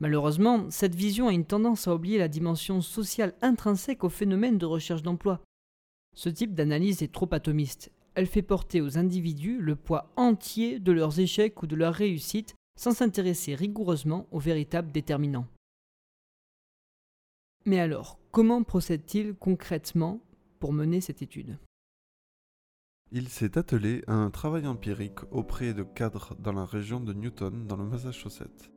Malheureusement, 0.00 0.68
cette 0.70 0.96
vision 0.96 1.28
a 1.28 1.32
une 1.32 1.44
tendance 1.44 1.86
à 1.86 1.94
oublier 1.94 2.18
la 2.18 2.28
dimension 2.28 2.80
sociale 2.80 3.34
intrinsèque 3.42 4.02
au 4.02 4.08
phénomène 4.08 4.58
de 4.58 4.66
recherche 4.66 5.02
d'emploi. 5.02 5.40
Ce 6.14 6.28
type 6.28 6.54
d'analyse 6.54 7.02
est 7.02 7.12
trop 7.12 7.28
atomiste. 7.32 7.90
Elle 8.14 8.26
fait 8.26 8.42
porter 8.42 8.80
aux 8.80 8.98
individus 8.98 9.60
le 9.60 9.74
poids 9.74 10.12
entier 10.16 10.78
de 10.78 10.92
leurs 10.92 11.18
échecs 11.18 11.62
ou 11.62 11.66
de 11.66 11.76
leurs 11.76 11.94
réussites 11.94 12.54
sans 12.76 12.92
s'intéresser 12.92 13.54
rigoureusement 13.54 14.26
aux 14.30 14.38
véritables 14.38 14.92
déterminants. 14.92 15.46
Mais 17.66 17.80
alors, 17.80 18.18
comment 18.30 18.62
procède-t-il 18.62 19.34
concrètement 19.34 20.20
pour 20.60 20.72
mener 20.72 21.00
cette 21.00 21.22
étude? 21.22 21.58
Il 23.10 23.28
s'est 23.28 23.58
attelé 23.58 24.02
à 24.06 24.14
un 24.14 24.30
travail 24.30 24.66
empirique 24.66 25.20
auprès 25.30 25.72
de 25.72 25.82
cadres 25.82 26.34
dans 26.38 26.52
la 26.52 26.64
région 26.64 27.00
de 27.00 27.12
Newton, 27.12 27.66
dans 27.66 27.76
le 27.76 27.84
Massachusetts. 27.84 28.70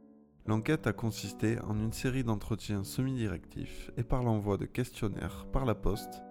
L'enquête 0.46 0.88
a 0.88 0.94
consisté 0.94 1.60
en 1.62 1.78
une 1.78 1.92
série 1.92 2.24
d'entretiens 2.24 2.84
semi-directifs 2.84 3.92
et 3.98 4.04
par 4.04 4.24
l'envoi 4.24 4.58
de 4.58 4.66
questionnaires 4.66 5.46
par 5.52 5.66
la 5.66 5.76
poste 5.76 6.22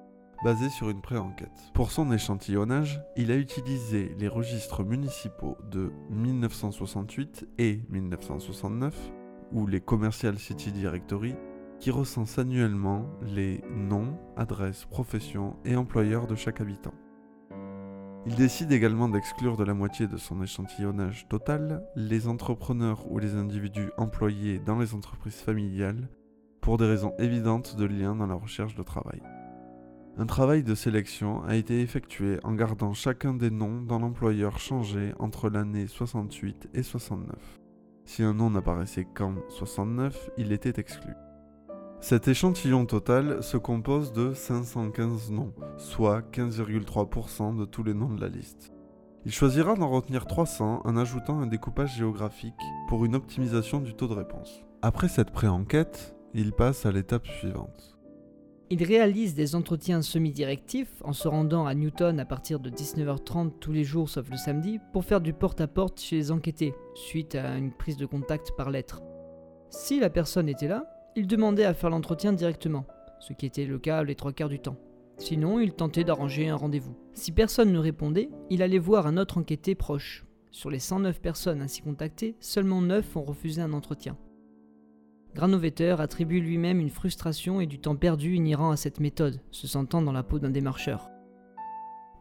basés 0.44 0.70
sur 0.70 0.90
une 0.90 1.00
pré-enquête. 1.00 1.70
Pour 1.74 1.90
son 1.90 2.12
échantillonnage, 2.12 3.00
il 3.16 3.30
a 3.30 3.36
utilisé 3.36 4.14
les 4.18 4.28
registres 4.28 4.84
municipaux 4.84 5.56
de 5.70 5.92
1968 6.10 7.48
et 7.58 7.80
1969 7.88 8.94
ou 9.52 9.66
les 9.66 9.80
Commercial 9.80 10.38
City 10.38 10.72
Directory 10.72 11.34
qui 11.78 11.90
recensent 11.90 12.38
annuellement 12.38 13.06
les 13.22 13.60
noms, 13.74 14.18
adresses, 14.36 14.86
professions 14.86 15.56
et 15.64 15.76
employeurs 15.76 16.26
de 16.26 16.34
chaque 16.34 16.60
habitant. 16.60 16.94
Il 18.28 18.34
décide 18.34 18.72
également 18.72 19.08
d'exclure 19.08 19.56
de 19.56 19.62
la 19.62 19.74
moitié 19.74 20.08
de 20.08 20.16
son 20.16 20.42
échantillonnage 20.42 21.28
total 21.28 21.86
les 21.94 22.26
entrepreneurs 22.26 23.08
ou 23.10 23.18
les 23.18 23.36
individus 23.36 23.90
employés 23.98 24.58
dans 24.58 24.78
les 24.78 24.94
entreprises 24.94 25.36
familiales 25.36 26.08
pour 26.60 26.76
des 26.76 26.86
raisons 26.86 27.14
évidentes 27.20 27.76
de 27.76 27.84
lien 27.84 28.16
dans 28.16 28.26
la 28.26 28.34
recherche 28.34 28.74
de 28.74 28.82
travail. 28.82 29.22
Un 30.18 30.24
travail 30.24 30.62
de 30.62 30.74
sélection 30.74 31.44
a 31.44 31.56
été 31.56 31.82
effectué 31.82 32.38
en 32.42 32.54
gardant 32.54 32.94
chacun 32.94 33.34
des 33.34 33.50
noms 33.50 33.82
dans 33.82 33.98
l'employeur 33.98 34.58
changé 34.58 35.12
entre 35.18 35.50
l'année 35.50 35.86
68 35.86 36.70
et 36.72 36.82
69. 36.82 37.36
Si 38.06 38.22
un 38.22 38.32
nom 38.32 38.48
n'apparaissait 38.48 39.04
qu'en 39.04 39.34
69, 39.50 40.30
il 40.38 40.52
était 40.52 40.80
exclu. 40.80 41.12
Cet 42.00 42.28
échantillon 42.28 42.86
total 42.86 43.42
se 43.42 43.58
compose 43.58 44.14
de 44.14 44.32
515 44.32 45.32
noms, 45.32 45.52
soit 45.76 46.22
15,3% 46.32 47.58
de 47.58 47.66
tous 47.66 47.82
les 47.82 47.94
noms 47.94 48.14
de 48.14 48.20
la 48.22 48.28
liste. 48.28 48.72
Il 49.26 49.32
choisira 49.32 49.74
d'en 49.74 49.90
retenir 49.90 50.24
300 50.24 50.80
en 50.84 50.96
ajoutant 50.96 51.40
un 51.40 51.46
découpage 51.46 51.94
géographique 51.94 52.54
pour 52.88 53.04
une 53.04 53.16
optimisation 53.16 53.80
du 53.80 53.94
taux 53.94 54.08
de 54.08 54.14
réponse. 54.14 54.62
Après 54.80 55.08
cette 55.08 55.32
pré-enquête, 55.32 56.16
il 56.32 56.52
passe 56.52 56.86
à 56.86 56.92
l'étape 56.92 57.26
suivante. 57.26 57.95
Il 58.68 58.82
réalise 58.82 59.34
des 59.34 59.54
entretiens 59.54 60.02
semi-directifs 60.02 61.00
en 61.04 61.12
se 61.12 61.28
rendant 61.28 61.66
à 61.66 61.74
Newton 61.74 62.18
à 62.18 62.24
partir 62.24 62.58
de 62.58 62.68
19h30 62.68 63.52
tous 63.60 63.70
les 63.70 63.84
jours 63.84 64.08
sauf 64.08 64.28
le 64.28 64.36
samedi 64.36 64.80
pour 64.92 65.04
faire 65.04 65.20
du 65.20 65.32
porte-à-porte 65.32 66.00
chez 66.00 66.16
les 66.16 66.32
enquêtés, 66.32 66.74
suite 66.96 67.36
à 67.36 67.56
une 67.56 67.70
prise 67.70 67.96
de 67.96 68.06
contact 68.06 68.56
par 68.56 68.70
lettre. 68.70 69.02
Si 69.70 70.00
la 70.00 70.10
personne 70.10 70.48
était 70.48 70.66
là, 70.66 70.84
il 71.14 71.28
demandait 71.28 71.64
à 71.64 71.74
faire 71.74 71.90
l'entretien 71.90 72.32
directement, 72.32 72.86
ce 73.20 73.34
qui 73.34 73.46
était 73.46 73.66
le 73.66 73.78
cas 73.78 74.02
les 74.02 74.16
trois 74.16 74.32
quarts 74.32 74.48
du 74.48 74.58
temps. 74.58 74.76
Sinon, 75.18 75.60
il 75.60 75.72
tentait 75.72 76.04
d'arranger 76.04 76.48
un 76.48 76.56
rendez-vous. 76.56 76.96
Si 77.14 77.30
personne 77.30 77.72
ne 77.72 77.78
répondait, 77.78 78.30
il 78.50 78.62
allait 78.62 78.78
voir 78.80 79.06
un 79.06 79.16
autre 79.16 79.38
enquêté 79.38 79.76
proche. 79.76 80.26
Sur 80.50 80.70
les 80.70 80.80
109 80.80 81.20
personnes 81.20 81.62
ainsi 81.62 81.82
contactées, 81.82 82.34
seulement 82.40 82.82
9 82.82 83.16
ont 83.16 83.22
refusé 83.22 83.62
un 83.62 83.72
entretien. 83.72 84.16
Granovetter 85.36 85.96
attribue 85.98 86.40
lui-même 86.40 86.80
une 86.80 86.88
frustration 86.88 87.60
et 87.60 87.66
du 87.66 87.78
temps 87.78 87.94
perdu 87.94 88.36
inhérent 88.36 88.70
à 88.70 88.76
cette 88.78 89.00
méthode, 89.00 89.38
se 89.50 89.66
sentant 89.66 90.00
dans 90.00 90.12
la 90.12 90.22
peau 90.22 90.38
d'un 90.38 90.48
démarcheur. 90.48 91.10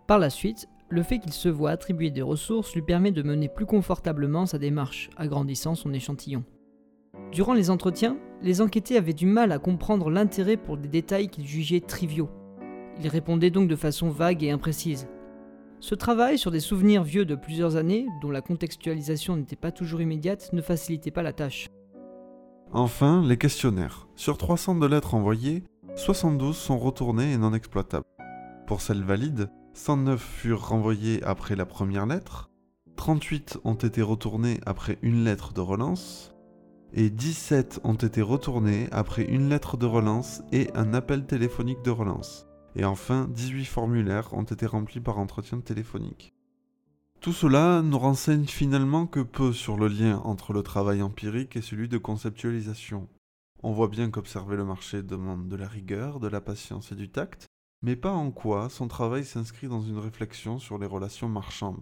Par 0.05 0.19
la 0.19 0.29
suite, 0.29 0.67
le 0.89 1.01
fait 1.01 1.19
qu'il 1.19 1.31
se 1.31 1.47
voit 1.47 1.71
attribuer 1.71 2.11
des 2.11 2.21
ressources 2.21 2.75
lui 2.75 2.81
permet 2.81 3.13
de 3.13 3.23
mener 3.23 3.47
plus 3.47 3.65
confortablement 3.65 4.45
sa 4.45 4.59
démarche, 4.59 5.09
agrandissant 5.15 5.75
son 5.75 5.93
échantillon. 5.93 6.43
Durant 7.31 7.53
les 7.53 7.69
entretiens, 7.69 8.17
les 8.41 8.59
enquêtés 8.59 8.97
avaient 8.97 9.13
du 9.13 9.27
mal 9.27 9.53
à 9.53 9.59
comprendre 9.59 10.09
l'intérêt 10.09 10.57
pour 10.57 10.75
des 10.75 10.89
détails 10.89 11.29
qu'ils 11.29 11.47
jugeaient 11.47 11.79
triviaux. 11.79 12.29
Ils 13.01 13.07
répondaient 13.07 13.49
donc 13.49 13.69
de 13.69 13.77
façon 13.77 14.09
vague 14.09 14.43
et 14.43 14.51
imprécise. 14.51 15.07
Ce 15.79 15.95
travail 15.95 16.37
sur 16.37 16.51
des 16.51 16.59
souvenirs 16.59 17.03
vieux 17.03 17.23
de 17.23 17.35
plusieurs 17.35 17.77
années, 17.77 18.07
dont 18.21 18.31
la 18.31 18.41
contextualisation 18.41 19.37
n'était 19.37 19.55
pas 19.55 19.71
toujours 19.71 20.01
immédiate, 20.01 20.51
ne 20.51 20.61
facilitait 20.61 21.11
pas 21.11 21.23
la 21.23 21.31
tâche. 21.31 21.69
Enfin, 22.77 23.23
les 23.25 23.37
questionnaires. 23.37 24.05
Sur 24.17 24.37
300 24.37 24.75
de 24.75 24.85
lettres 24.85 25.13
envoyées, 25.13 25.63
72 25.95 26.57
sont 26.57 26.77
retournées 26.77 27.31
et 27.31 27.37
non 27.37 27.53
exploitables. 27.53 28.03
Pour 28.67 28.81
celles 28.81 29.05
valides, 29.05 29.49
109 29.75 30.21
furent 30.21 30.67
renvoyées 30.67 31.23
après 31.23 31.55
la 31.55 31.65
première 31.65 32.05
lettre, 32.05 32.49
38 32.97 33.59
ont 33.63 33.75
été 33.75 34.01
retournées 34.01 34.59
après 34.65 34.99
une 35.03 35.23
lettre 35.23 35.53
de 35.53 35.61
relance, 35.61 36.33
et 36.91 37.09
17 37.09 37.79
ont 37.85 37.93
été 37.93 38.21
retournés 38.21 38.89
après 38.91 39.23
une 39.23 39.47
lettre 39.47 39.77
de 39.77 39.85
relance 39.85 40.41
et 40.51 40.69
un 40.75 40.93
appel 40.93 41.25
téléphonique 41.25 41.81
de 41.81 41.91
relance. 41.91 42.45
Et 42.75 42.83
enfin, 42.83 43.29
18 43.31 43.63
formulaires 43.63 44.33
ont 44.33 44.43
été 44.43 44.65
remplis 44.65 44.99
par 44.99 45.17
entretien 45.17 45.61
téléphonique. 45.61 46.34
Tout 47.25 47.33
cela 47.33 47.81
nous 47.81 47.97
renseigne 47.97 48.45
finalement 48.45 49.07
que 49.07 49.19
peu 49.19 49.51
sur 49.51 49.77
le 49.77 49.87
lien 49.87 50.21
entre 50.25 50.53
le 50.53 50.61
travail 50.61 51.01
empirique 51.01 51.55
et 51.55 51.61
celui 51.63 51.89
de 51.89 51.97
conceptualisation. 51.97 53.09
On 53.63 53.73
voit 53.73 53.87
bien 53.87 54.11
qu'observer 54.11 54.55
le 54.55 54.63
marché 54.63 55.01
demande 55.01 55.47
de 55.47 55.55
la 55.55 55.67
rigueur, 55.67 56.19
de 56.19 56.27
la 56.27 56.39
patience 56.39 56.91
et 56.91 56.95
du 56.95 57.09
tact, 57.09 57.47
mais 57.81 57.95
pas 57.95 58.11
en 58.11 58.29
quoi 58.29 58.69
son 58.69 58.87
travail 58.87 59.25
s'inscrit 59.25 59.67
dans 59.67 59.81
une 59.81 59.97
réflexion 59.97 60.59
sur 60.59 60.77
les 60.77 60.85
relations 60.85 61.27
marchandes. 61.27 61.79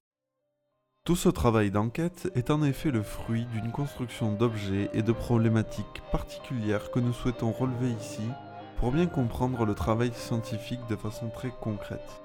Tout 1.03 1.17
ce 1.17 1.27
travail 1.27 1.71
d'enquête 1.71 2.31
est 2.35 2.49
en 2.49 2.63
effet 2.63 2.91
le 2.91 3.03
fruit 3.03 3.45
d'une 3.47 3.73
construction 3.73 4.31
d'objets 4.31 4.89
et 4.93 5.01
de 5.01 5.11
problématiques 5.11 6.03
particulières 6.09 6.89
que 6.89 7.01
nous 7.01 7.11
souhaitons 7.11 7.51
relever 7.51 7.91
ici 7.91 8.23
pour 8.77 8.93
bien 8.93 9.07
comprendre 9.07 9.65
le 9.65 9.75
travail 9.75 10.13
scientifique 10.13 10.87
de 10.89 10.95
façon 10.95 11.27
très 11.27 11.51
concrète. 11.51 12.23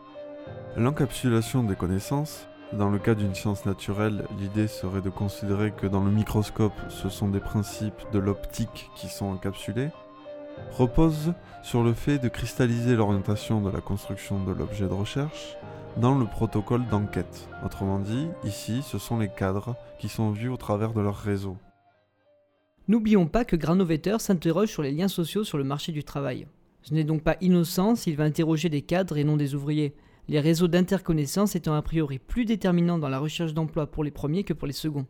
L'encapsulation 0.76 1.64
des 1.64 1.74
connaissances, 1.74 2.46
dans 2.72 2.90
le 2.90 2.98
cas 2.98 3.14
d'une 3.14 3.34
science 3.34 3.64
naturelle, 3.64 4.26
l'idée 4.38 4.68
serait 4.68 5.00
de 5.00 5.08
considérer 5.08 5.72
que 5.72 5.86
dans 5.86 6.04
le 6.04 6.10
microscope, 6.10 6.78
ce 6.90 7.08
sont 7.08 7.28
des 7.28 7.40
principes 7.40 8.02
de 8.12 8.18
l'optique 8.18 8.90
qui 8.94 9.08
sont 9.08 9.26
encapsulés, 9.26 9.88
repose 10.72 11.32
sur 11.62 11.82
le 11.82 11.94
fait 11.94 12.18
de 12.18 12.28
cristalliser 12.28 12.94
l'orientation 12.94 13.60
de 13.60 13.70
la 13.70 13.80
construction 13.80 14.44
de 14.44 14.52
l'objet 14.52 14.86
de 14.86 14.92
recherche 14.92 15.56
dans 15.96 16.18
le 16.18 16.26
protocole 16.26 16.86
d'enquête. 16.88 17.48
Autrement 17.64 17.98
dit, 17.98 18.28
ici, 18.44 18.82
ce 18.82 18.98
sont 18.98 19.18
les 19.18 19.28
cadres 19.28 19.74
qui 19.98 20.08
sont 20.08 20.30
vus 20.30 20.50
au 20.50 20.56
travers 20.58 20.92
de 20.92 21.00
leur 21.00 21.16
réseau. 21.16 21.56
N'oublions 22.86 23.26
pas 23.26 23.44
que 23.44 23.56
Granovetter 23.56 24.16
s'interroge 24.18 24.68
sur 24.68 24.82
les 24.82 24.92
liens 24.92 25.08
sociaux 25.08 25.44
sur 25.44 25.58
le 25.58 25.64
marché 25.64 25.92
du 25.92 26.04
travail. 26.04 26.46
Ce 26.82 26.94
n'est 26.94 27.04
donc 27.04 27.22
pas 27.22 27.36
innocent 27.40 27.96
s'il 27.96 28.16
va 28.16 28.24
interroger 28.24 28.68
des 28.68 28.82
cadres 28.82 29.16
et 29.16 29.24
non 29.24 29.36
des 29.36 29.54
ouvriers, 29.54 29.94
les 30.28 30.40
réseaux 30.40 30.68
d'interconnaissance 30.68 31.56
étant 31.56 31.74
a 31.74 31.82
priori 31.82 32.18
plus 32.18 32.44
déterminants 32.44 32.98
dans 32.98 33.08
la 33.08 33.18
recherche 33.18 33.54
d'emploi 33.54 33.86
pour 33.86 34.04
les 34.04 34.10
premiers 34.10 34.44
que 34.44 34.52
pour 34.52 34.66
les 34.66 34.74
seconds. 34.74 35.06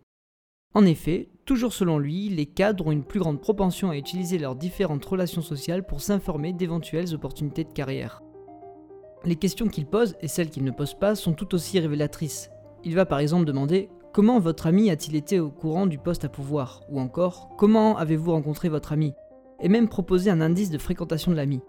En 0.75 0.85
effet, 0.85 1.29
toujours 1.45 1.73
selon 1.73 1.99
lui, 1.99 2.29
les 2.29 2.47
cadres 2.47 2.87
ont 2.87 2.93
une 2.93 3.05
plus 3.05 3.19
grande 3.19 3.41
propension 3.41 3.91
à 3.91 3.97
utiliser 3.97 4.39
leurs 4.39 4.55
différentes 4.55 5.05
relations 5.05 5.43
sociales 5.43 5.85
pour 5.85 6.01
s'informer 6.01 6.53
d'éventuelles 6.53 7.15
opportunités 7.15 7.65
de 7.65 7.73
carrière. 7.73 8.23
Les 9.25 9.37
questions 9.37 9.67
qu'il 9.67 9.87
pose 9.87 10.15
et 10.21 10.29
celles 10.29 10.51
qu'il 10.51 10.63
ne 10.65 10.71
pose 10.71 10.95
pas 10.95 11.17
sont 11.17 11.33
tout 11.33 11.55
aussi 11.55 11.81
révélatrices. 11.81 12.51
Il 12.85 12.95
va 12.95 13.07
par 13.07 13.19
exemple 13.19 13.45
demander 13.45 13.89
Comment 14.13 14.39
votre 14.41 14.67
ami 14.67 14.91
a-t-il 14.91 15.17
été 15.17 15.39
au 15.39 15.51
courant 15.51 15.87
du 15.87 15.99
poste 15.99 16.25
à 16.25 16.29
pouvoir? 16.29 16.83
Ou 16.91 16.99
encore 16.99 17.51
Comment 17.59 17.99
avez-vous 17.99 18.33
rencontré 18.33 18.69
votre 18.69 18.93
ami? 18.93 19.13
Et 19.61 19.69
même 19.69 19.89
proposer 19.89 20.31
un 20.31 20.41
indice 20.41 20.71
de 20.71 20.79
fréquentation 20.79 21.31
de 21.31 21.37
l'ami. 21.37 21.61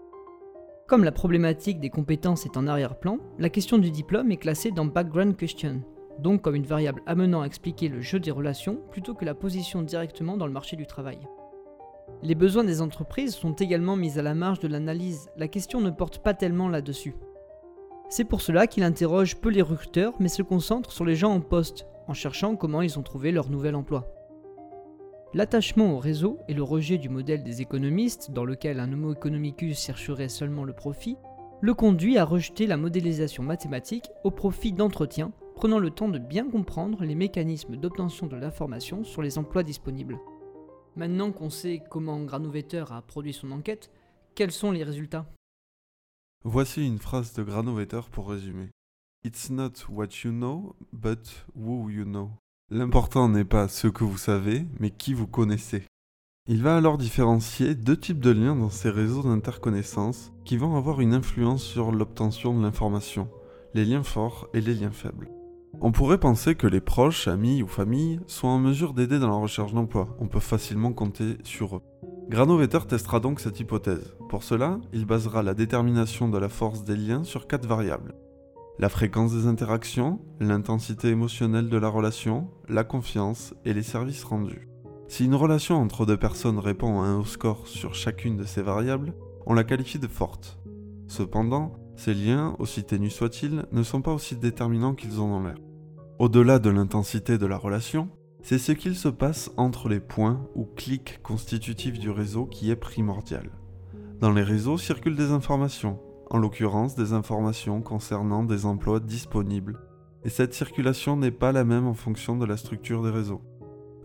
Comme 0.90 1.04
la 1.04 1.12
problématique 1.12 1.78
des 1.78 1.88
compétences 1.88 2.46
est 2.46 2.56
en 2.56 2.66
arrière-plan, 2.66 3.18
la 3.38 3.48
question 3.48 3.78
du 3.78 3.92
diplôme 3.92 4.32
est 4.32 4.38
classée 4.38 4.72
dans 4.72 4.86
Background 4.86 5.36
Question, 5.36 5.82
donc 6.18 6.42
comme 6.42 6.56
une 6.56 6.66
variable 6.66 7.00
amenant 7.06 7.42
à 7.42 7.46
expliquer 7.46 7.88
le 7.88 8.00
jeu 8.00 8.18
des 8.18 8.32
relations 8.32 8.80
plutôt 8.90 9.14
que 9.14 9.24
la 9.24 9.36
position 9.36 9.82
directement 9.82 10.36
dans 10.36 10.48
le 10.48 10.52
marché 10.52 10.74
du 10.74 10.88
travail. 10.88 11.20
Les 12.24 12.34
besoins 12.34 12.64
des 12.64 12.82
entreprises 12.82 13.36
sont 13.36 13.52
également 13.52 13.94
mis 13.94 14.18
à 14.18 14.22
la 14.22 14.34
marge 14.34 14.58
de 14.58 14.66
l'analyse, 14.66 15.30
la 15.36 15.46
question 15.46 15.80
ne 15.80 15.90
porte 15.90 16.24
pas 16.24 16.34
tellement 16.34 16.66
là-dessus. 16.66 17.14
C'est 18.08 18.24
pour 18.24 18.40
cela 18.40 18.66
qu'il 18.66 18.82
interroge 18.82 19.36
peu 19.36 19.50
les 19.50 19.62
recruteurs 19.62 20.14
mais 20.18 20.26
se 20.26 20.42
concentre 20.42 20.90
sur 20.90 21.04
les 21.04 21.14
gens 21.14 21.32
en 21.32 21.40
poste, 21.40 21.86
en 22.08 22.14
cherchant 22.14 22.56
comment 22.56 22.82
ils 22.82 22.98
ont 22.98 23.04
trouvé 23.04 23.30
leur 23.30 23.48
nouvel 23.48 23.76
emploi. 23.76 24.12
L'attachement 25.32 25.94
au 25.94 25.98
réseau 25.98 26.40
et 26.48 26.54
le 26.54 26.64
rejet 26.64 26.98
du 26.98 27.08
modèle 27.08 27.44
des 27.44 27.62
économistes, 27.62 28.32
dans 28.32 28.44
lequel 28.44 28.80
un 28.80 28.92
homo 28.92 29.12
economicus 29.12 29.78
chercherait 29.78 30.28
seulement 30.28 30.64
le 30.64 30.72
profit, 30.72 31.16
le 31.60 31.72
conduit 31.72 32.18
à 32.18 32.24
rejeter 32.24 32.66
la 32.66 32.76
modélisation 32.76 33.44
mathématique 33.44 34.10
au 34.24 34.32
profit 34.32 34.72
d'entretien, 34.72 35.30
prenant 35.54 35.78
le 35.78 35.90
temps 35.90 36.08
de 36.08 36.18
bien 36.18 36.50
comprendre 36.50 37.04
les 37.04 37.14
mécanismes 37.14 37.76
d'obtention 37.76 38.26
de 38.26 38.34
l'information 38.34 39.04
sur 39.04 39.22
les 39.22 39.38
emplois 39.38 39.62
disponibles. 39.62 40.18
Maintenant 40.96 41.30
qu'on 41.30 41.50
sait 41.50 41.80
comment 41.88 42.20
Granovetter 42.24 42.86
a 42.90 43.00
produit 43.00 43.32
son 43.32 43.52
enquête, 43.52 43.92
quels 44.34 44.50
sont 44.50 44.72
les 44.72 44.82
résultats? 44.82 45.26
Voici 46.42 46.84
une 46.84 46.98
phrase 46.98 47.34
de 47.34 47.44
Granovetter 47.44 48.00
pour 48.10 48.30
résumer. 48.30 48.70
It's 49.22 49.48
not 49.48 49.86
what 49.88 50.08
you 50.24 50.32
know, 50.32 50.74
but 50.92 51.46
who 51.54 51.88
you 51.88 52.04
know. 52.04 52.30
L'important 52.72 53.28
n'est 53.28 53.44
pas 53.44 53.66
ce 53.66 53.88
que 53.88 54.04
vous 54.04 54.16
savez, 54.16 54.64
mais 54.78 54.90
qui 54.90 55.12
vous 55.12 55.26
connaissez. 55.26 55.82
Il 56.46 56.62
va 56.62 56.76
alors 56.76 56.98
différencier 56.98 57.74
deux 57.74 57.96
types 57.96 58.20
de 58.20 58.30
liens 58.30 58.54
dans 58.54 58.70
ces 58.70 58.90
réseaux 58.90 59.24
d'interconnaissance 59.24 60.32
qui 60.44 60.56
vont 60.56 60.76
avoir 60.76 61.00
une 61.00 61.12
influence 61.12 61.64
sur 61.64 61.90
l'obtention 61.90 62.56
de 62.56 62.62
l'information, 62.62 63.28
les 63.74 63.84
liens 63.84 64.04
forts 64.04 64.48
et 64.54 64.60
les 64.60 64.74
liens 64.74 64.92
faibles. 64.92 65.28
On 65.80 65.90
pourrait 65.90 66.20
penser 66.20 66.54
que 66.54 66.68
les 66.68 66.80
proches, 66.80 67.26
amis 67.26 67.60
ou 67.60 67.66
familles 67.66 68.20
sont 68.28 68.46
en 68.46 68.60
mesure 68.60 68.94
d'aider 68.94 69.18
dans 69.18 69.30
la 69.30 69.34
recherche 69.34 69.74
d'emploi, 69.74 70.16
on 70.20 70.28
peut 70.28 70.38
facilement 70.38 70.92
compter 70.92 71.38
sur 71.42 71.78
eux. 71.78 71.82
Granovetter 72.28 72.86
testera 72.88 73.18
donc 73.18 73.40
cette 73.40 73.58
hypothèse. 73.58 74.14
Pour 74.28 74.44
cela, 74.44 74.78
il 74.92 75.06
basera 75.06 75.42
la 75.42 75.54
détermination 75.54 76.28
de 76.28 76.38
la 76.38 76.48
force 76.48 76.84
des 76.84 76.96
liens 76.96 77.24
sur 77.24 77.48
quatre 77.48 77.66
variables. 77.66 78.14
La 78.80 78.88
fréquence 78.88 79.34
des 79.34 79.46
interactions, 79.46 80.20
l'intensité 80.40 81.08
émotionnelle 81.08 81.68
de 81.68 81.76
la 81.76 81.88
relation, 81.88 82.48
la 82.66 82.82
confiance 82.82 83.52
et 83.66 83.74
les 83.74 83.82
services 83.82 84.24
rendus. 84.24 84.68
Si 85.06 85.26
une 85.26 85.34
relation 85.34 85.76
entre 85.76 86.06
deux 86.06 86.16
personnes 86.16 86.58
répond 86.58 87.02
à 87.02 87.04
un 87.04 87.18
haut 87.18 87.26
score 87.26 87.66
sur 87.66 87.94
chacune 87.94 88.38
de 88.38 88.44
ces 88.44 88.62
variables, 88.62 89.12
on 89.44 89.52
la 89.52 89.64
qualifie 89.64 89.98
de 89.98 90.06
forte. 90.06 90.58
Cependant, 91.08 91.74
ces 91.94 92.14
liens, 92.14 92.56
aussi 92.58 92.82
ténus 92.82 93.12
soient-ils, 93.12 93.66
ne 93.70 93.82
sont 93.82 94.00
pas 94.00 94.14
aussi 94.14 94.34
déterminants 94.34 94.94
qu'ils 94.94 95.20
en 95.20 95.26
ont 95.26 95.42
l'air. 95.42 95.58
Au-delà 96.18 96.58
de 96.58 96.70
l'intensité 96.70 97.36
de 97.36 97.44
la 97.44 97.58
relation, 97.58 98.08
c'est 98.42 98.56
ce 98.56 98.72
qu'il 98.72 98.96
se 98.96 99.08
passe 99.08 99.50
entre 99.58 99.90
les 99.90 100.00
points 100.00 100.40
ou 100.54 100.64
clics 100.64 101.20
constitutifs 101.22 101.98
du 101.98 102.08
réseau 102.08 102.46
qui 102.46 102.70
est 102.70 102.76
primordial. 102.76 103.50
Dans 104.20 104.32
les 104.32 104.42
réseaux 104.42 104.78
circulent 104.78 105.16
des 105.16 105.32
informations, 105.32 105.98
en 106.30 106.38
l'occurrence 106.38 106.94
des 106.94 107.12
informations 107.12 107.82
concernant 107.82 108.44
des 108.44 108.64
emplois 108.64 109.00
disponibles, 109.00 109.78
et 110.24 110.28
cette 110.28 110.54
circulation 110.54 111.16
n'est 111.16 111.30
pas 111.30 111.52
la 111.52 111.64
même 111.64 111.86
en 111.86 111.94
fonction 111.94 112.36
de 112.36 112.46
la 112.46 112.56
structure 112.56 113.02
des 113.02 113.10
réseaux. 113.10 113.42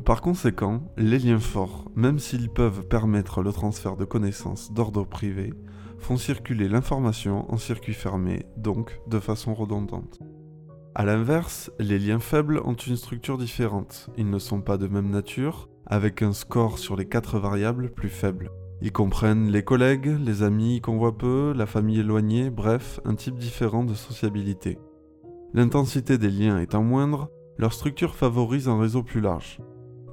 Par 0.04 0.22
conséquent, 0.22 0.82
les 0.98 1.20
liens 1.20 1.40
forts, 1.40 1.90
même 1.96 2.20
s'ils 2.20 2.50
peuvent 2.50 2.88
permettre 2.88 3.42
le 3.42 3.52
transfert 3.52 3.96
de 3.96 4.06
connaissances 4.06 4.72
d'ordre 4.72 5.06
privé, 5.06 5.54
font 5.98 6.18
circuler 6.18 6.68
l'information 6.68 7.52
en 7.52 7.58
circuit 7.58 7.94
fermé, 7.94 8.46
donc 8.58 9.00
de 9.08 9.20
façon 9.20 9.54
redondante. 9.54 10.20
A 10.94 11.04
l'inverse, 11.04 11.72
les 11.80 12.00
liens 12.00 12.20
faibles 12.20 12.62
ont 12.64 12.76
une 12.76 12.96
structure 12.96 13.38
différente. 13.38 14.10
Ils 14.18 14.30
ne 14.30 14.40
sont 14.40 14.62
pas 14.62 14.78
de 14.78 14.88
même 14.88 15.10
nature, 15.10 15.68
avec 15.86 16.22
un 16.22 16.34
score 16.34 16.78
sur 16.78 16.96
les 16.96 17.06
quatre 17.06 17.40
variables 17.40 17.90
plus 17.90 18.10
faible. 18.10 18.52
Ils 18.82 18.92
comprennent 18.92 19.50
les 19.50 19.64
collègues, 19.64 20.18
les 20.24 20.44
amis 20.44 20.82
qu'on 20.82 20.98
voit 20.98 21.18
peu, 21.18 21.54
la 21.56 21.66
famille 21.66 22.00
éloignée, 22.00 22.50
bref, 22.50 23.00
un 23.06 23.16
type 23.16 23.38
différent 23.38 23.84
de 23.84 23.94
sociabilité. 23.94 24.78
L'intensité 25.54 26.18
des 26.18 26.30
liens 26.30 26.60
étant 26.60 26.84
moindre, 26.84 27.30
leur 27.58 27.74
structure 27.74 28.16
favorise 28.16 28.68
un 28.68 28.80
réseau 28.80 29.02
plus 29.02 29.22
large. 29.22 29.60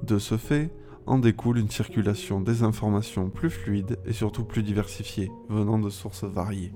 De 0.01 0.17
ce 0.17 0.37
fait, 0.37 0.73
en 1.05 1.19
découle 1.19 1.57
une 1.57 1.69
circulation 1.69 2.39
des 2.39 2.63
informations 2.63 3.29
plus 3.29 3.49
fluide 3.49 3.97
et 4.05 4.13
surtout 4.13 4.45
plus 4.45 4.63
diversifiée, 4.63 5.29
venant 5.49 5.79
de 5.79 5.89
sources 5.89 6.23
variées. 6.23 6.71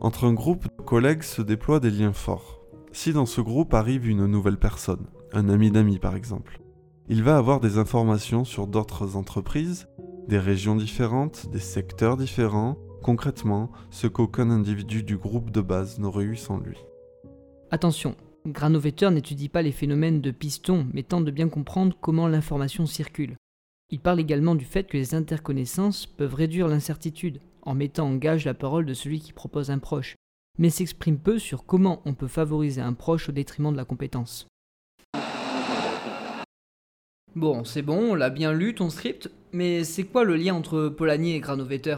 Entre 0.00 0.24
un 0.26 0.34
groupe 0.34 0.64
de 0.64 0.84
collègues 0.84 1.22
se 1.22 1.40
déploient 1.40 1.80
des 1.80 1.90
liens 1.90 2.12
forts. 2.12 2.60
Si 2.92 3.12
dans 3.12 3.26
ce 3.26 3.40
groupe 3.40 3.72
arrive 3.72 4.06
une 4.06 4.26
nouvelle 4.26 4.58
personne, 4.58 5.06
un 5.32 5.48
ami 5.48 5.70
d'amis 5.70 5.98
par 5.98 6.14
exemple, 6.14 6.60
il 7.08 7.22
va 7.22 7.36
avoir 7.36 7.60
des 7.60 7.78
informations 7.78 8.44
sur 8.44 8.66
d'autres 8.66 9.16
entreprises, 9.16 9.88
des 10.28 10.38
régions 10.38 10.76
différentes, 10.76 11.50
des 11.50 11.58
secteurs 11.58 12.16
différents, 12.16 12.76
concrètement 13.02 13.70
ce 13.90 14.06
qu'aucun 14.06 14.50
individu 14.50 15.02
du 15.02 15.16
groupe 15.16 15.50
de 15.50 15.60
base 15.60 15.98
n'aurait 15.98 16.24
eu 16.24 16.36
sans 16.36 16.58
lui. 16.58 16.78
Attention, 17.70 18.16
Granovetter 18.46 19.10
n'étudie 19.10 19.48
pas 19.48 19.62
les 19.62 19.72
phénomènes 19.72 20.20
de 20.20 20.30
piston, 20.30 20.86
mais 20.92 21.02
tente 21.02 21.24
de 21.24 21.30
bien 21.30 21.48
comprendre 21.48 21.96
comment 22.00 22.28
l'information 22.28 22.86
circule. 22.86 23.36
Il 23.90 24.00
parle 24.00 24.20
également 24.20 24.54
du 24.54 24.64
fait 24.64 24.86
que 24.86 24.96
les 24.96 25.14
interconnaissances 25.14 26.06
peuvent 26.06 26.34
réduire 26.34 26.68
l'incertitude, 26.68 27.40
en 27.62 27.74
mettant 27.74 28.08
en 28.08 28.16
gage 28.16 28.44
la 28.44 28.54
parole 28.54 28.86
de 28.86 28.94
celui 28.94 29.20
qui 29.20 29.32
propose 29.32 29.70
un 29.70 29.78
proche, 29.78 30.16
mais 30.58 30.70
s'exprime 30.70 31.18
peu 31.18 31.38
sur 31.38 31.64
comment 31.64 32.02
on 32.04 32.14
peut 32.14 32.28
favoriser 32.28 32.80
un 32.80 32.92
proche 32.92 33.28
au 33.28 33.32
détriment 33.32 33.72
de 33.72 33.76
la 33.76 33.84
compétence. 33.84 34.46
Bon, 37.36 37.64
c'est 37.64 37.82
bon, 37.82 38.12
on 38.12 38.14
l'a 38.14 38.30
bien 38.30 38.52
lu 38.52 38.76
ton 38.76 38.90
script, 38.90 39.28
mais 39.52 39.82
c'est 39.82 40.04
quoi 40.04 40.22
le 40.22 40.36
lien 40.36 40.54
entre 40.54 40.88
Polanyi 40.88 41.32
et 41.32 41.40
Granovetter? 41.40 41.96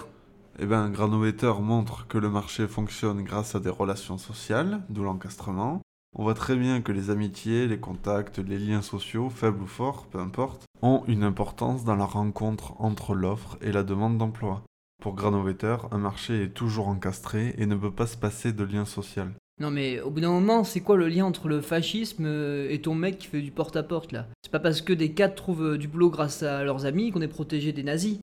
Eh 0.59 0.65
bien, 0.65 0.89
Granovetter 0.89 1.53
montre 1.61 2.07
que 2.09 2.17
le 2.17 2.31
marché 2.31 2.67
fonctionne 2.67 3.23
grâce 3.23 3.55
à 3.55 3.61
des 3.61 3.69
relations 3.69 4.17
sociales, 4.17 4.81
d'où 4.89 5.05
l'encastrement. 5.05 5.83
On 6.17 6.23
voit 6.23 6.33
très 6.33 6.57
bien 6.57 6.81
que 6.81 6.91
les 6.91 7.11
amitiés, 7.11 7.67
les 7.67 7.79
contacts, 7.79 8.39
les 8.39 8.59
liens 8.59 8.81
sociaux, 8.81 9.29
faibles 9.29 9.63
ou 9.63 9.67
forts, 9.67 10.07
peu 10.07 10.19
importe, 10.19 10.65
ont 10.81 11.03
une 11.07 11.23
importance 11.23 11.85
dans 11.85 11.97
la 11.97 12.07
rencontre 12.07 12.73
entre 12.81 13.15
l'offre 13.15 13.59
et 13.61 13.73
la 13.73 13.83
demande 13.83 14.17
d'emploi. 14.17 14.63
Pour 15.03 15.15
Granovetter, 15.15 15.77
un 15.91 15.99
marché 15.99 16.45
est 16.45 16.55
toujours 16.55 16.89
encastré 16.89 17.55
et 17.59 17.67
ne 17.67 17.77
peut 17.77 17.91
pas 17.91 18.07
se 18.07 18.17
passer 18.17 18.55
de 18.55 18.65
lien 18.65 18.87
social. 18.87 19.35
Non 19.59 19.71
mais 19.71 20.01
au 20.01 20.11
bout 20.11 20.21
d'un 20.21 20.31
moment, 20.31 20.65
c'est 20.65 20.81
quoi 20.81 20.97
le 20.97 21.09
lien 21.09 21.25
entre 21.25 21.49
le 21.49 21.63
fascisme 21.63 22.27
euh, 22.27 22.69
et 22.71 22.83
ton 22.83 22.95
mec 22.95 23.19
qui 23.19 23.27
fait 23.27 23.41
du 23.41 23.51
porte-à-porte 23.51 24.13
là? 24.13 24.27
C'est 24.43 24.53
pas 24.53 24.61
parce 24.61 24.83
que 24.83 24.93
des 24.93 25.13
cadres 25.13 25.35
trouvent 25.35 25.65
euh, 25.65 25.79
du 25.79 25.89
boulot 25.89 26.11
grâce 26.11 26.43
à 26.43 26.63
leurs 26.63 26.85
amis 26.85 27.11
qu'on 27.11 27.23
est 27.23 27.29
protégé 27.29 27.73
des 27.73 27.83
nazis? 27.83 28.19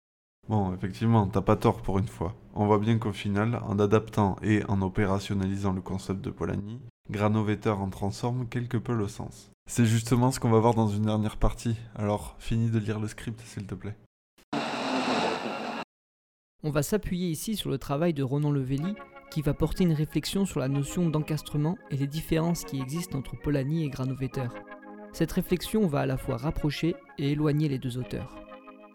Bon, 0.47 0.75
effectivement, 0.75 1.25
t'as 1.25 1.41
pas 1.41 1.55
tort 1.55 1.81
pour 1.81 1.97
une 1.97 2.07
fois. 2.07 2.35
On 2.53 2.67
voit 2.67 2.77
bien 2.77 2.99
qu'au 2.99 3.13
final, 3.13 3.61
en 3.65 3.79
adaptant 3.79 4.35
et 4.43 4.61
en 4.67 4.81
opérationnalisant 4.81 5.73
le 5.73 5.81
concept 5.81 6.21
de 6.21 6.29
Polanyi, 6.29 6.79
Granovetter 7.09 7.69
en 7.69 7.89
transforme 7.89 8.47
quelque 8.47 8.77
peu 8.77 8.93
le 8.93 9.07
sens. 9.07 9.49
C'est 9.67 9.85
justement 9.85 10.31
ce 10.31 10.39
qu'on 10.39 10.51
va 10.51 10.59
voir 10.59 10.75
dans 10.75 10.87
une 10.87 11.05
dernière 11.05 11.37
partie, 11.37 11.77
alors 11.95 12.35
finis 12.37 12.69
de 12.69 12.77
lire 12.77 12.99
le 12.99 13.07
script 13.07 13.41
s'il 13.45 13.65
te 13.65 13.73
plaît. 13.73 13.95
On 16.63 16.69
va 16.69 16.83
s'appuyer 16.83 17.29
ici 17.29 17.55
sur 17.55 17.69
le 17.69 17.77
travail 17.77 18.13
de 18.13 18.23
Ronan 18.23 18.51
Levelli 18.51 18.95
qui 19.33 19.41
va 19.41 19.55
porter 19.55 19.83
une 19.83 19.93
réflexion 19.93 20.45
sur 20.45 20.59
la 20.59 20.67
notion 20.67 21.09
d'encastrement 21.09 21.75
et 21.89 21.97
les 21.97 22.05
différences 22.05 22.63
qui 22.65 22.79
existent 22.79 23.17
entre 23.17 23.35
Polanyi 23.35 23.83
et 23.83 23.89
Granovetter. 23.89 24.47
Cette 25.11 25.31
réflexion 25.31 25.87
va 25.87 26.01
à 26.01 26.05
la 26.05 26.17
fois 26.17 26.37
rapprocher 26.37 26.95
et 27.17 27.31
éloigner 27.31 27.67
les 27.67 27.79
deux 27.79 27.97
auteurs. 27.97 28.35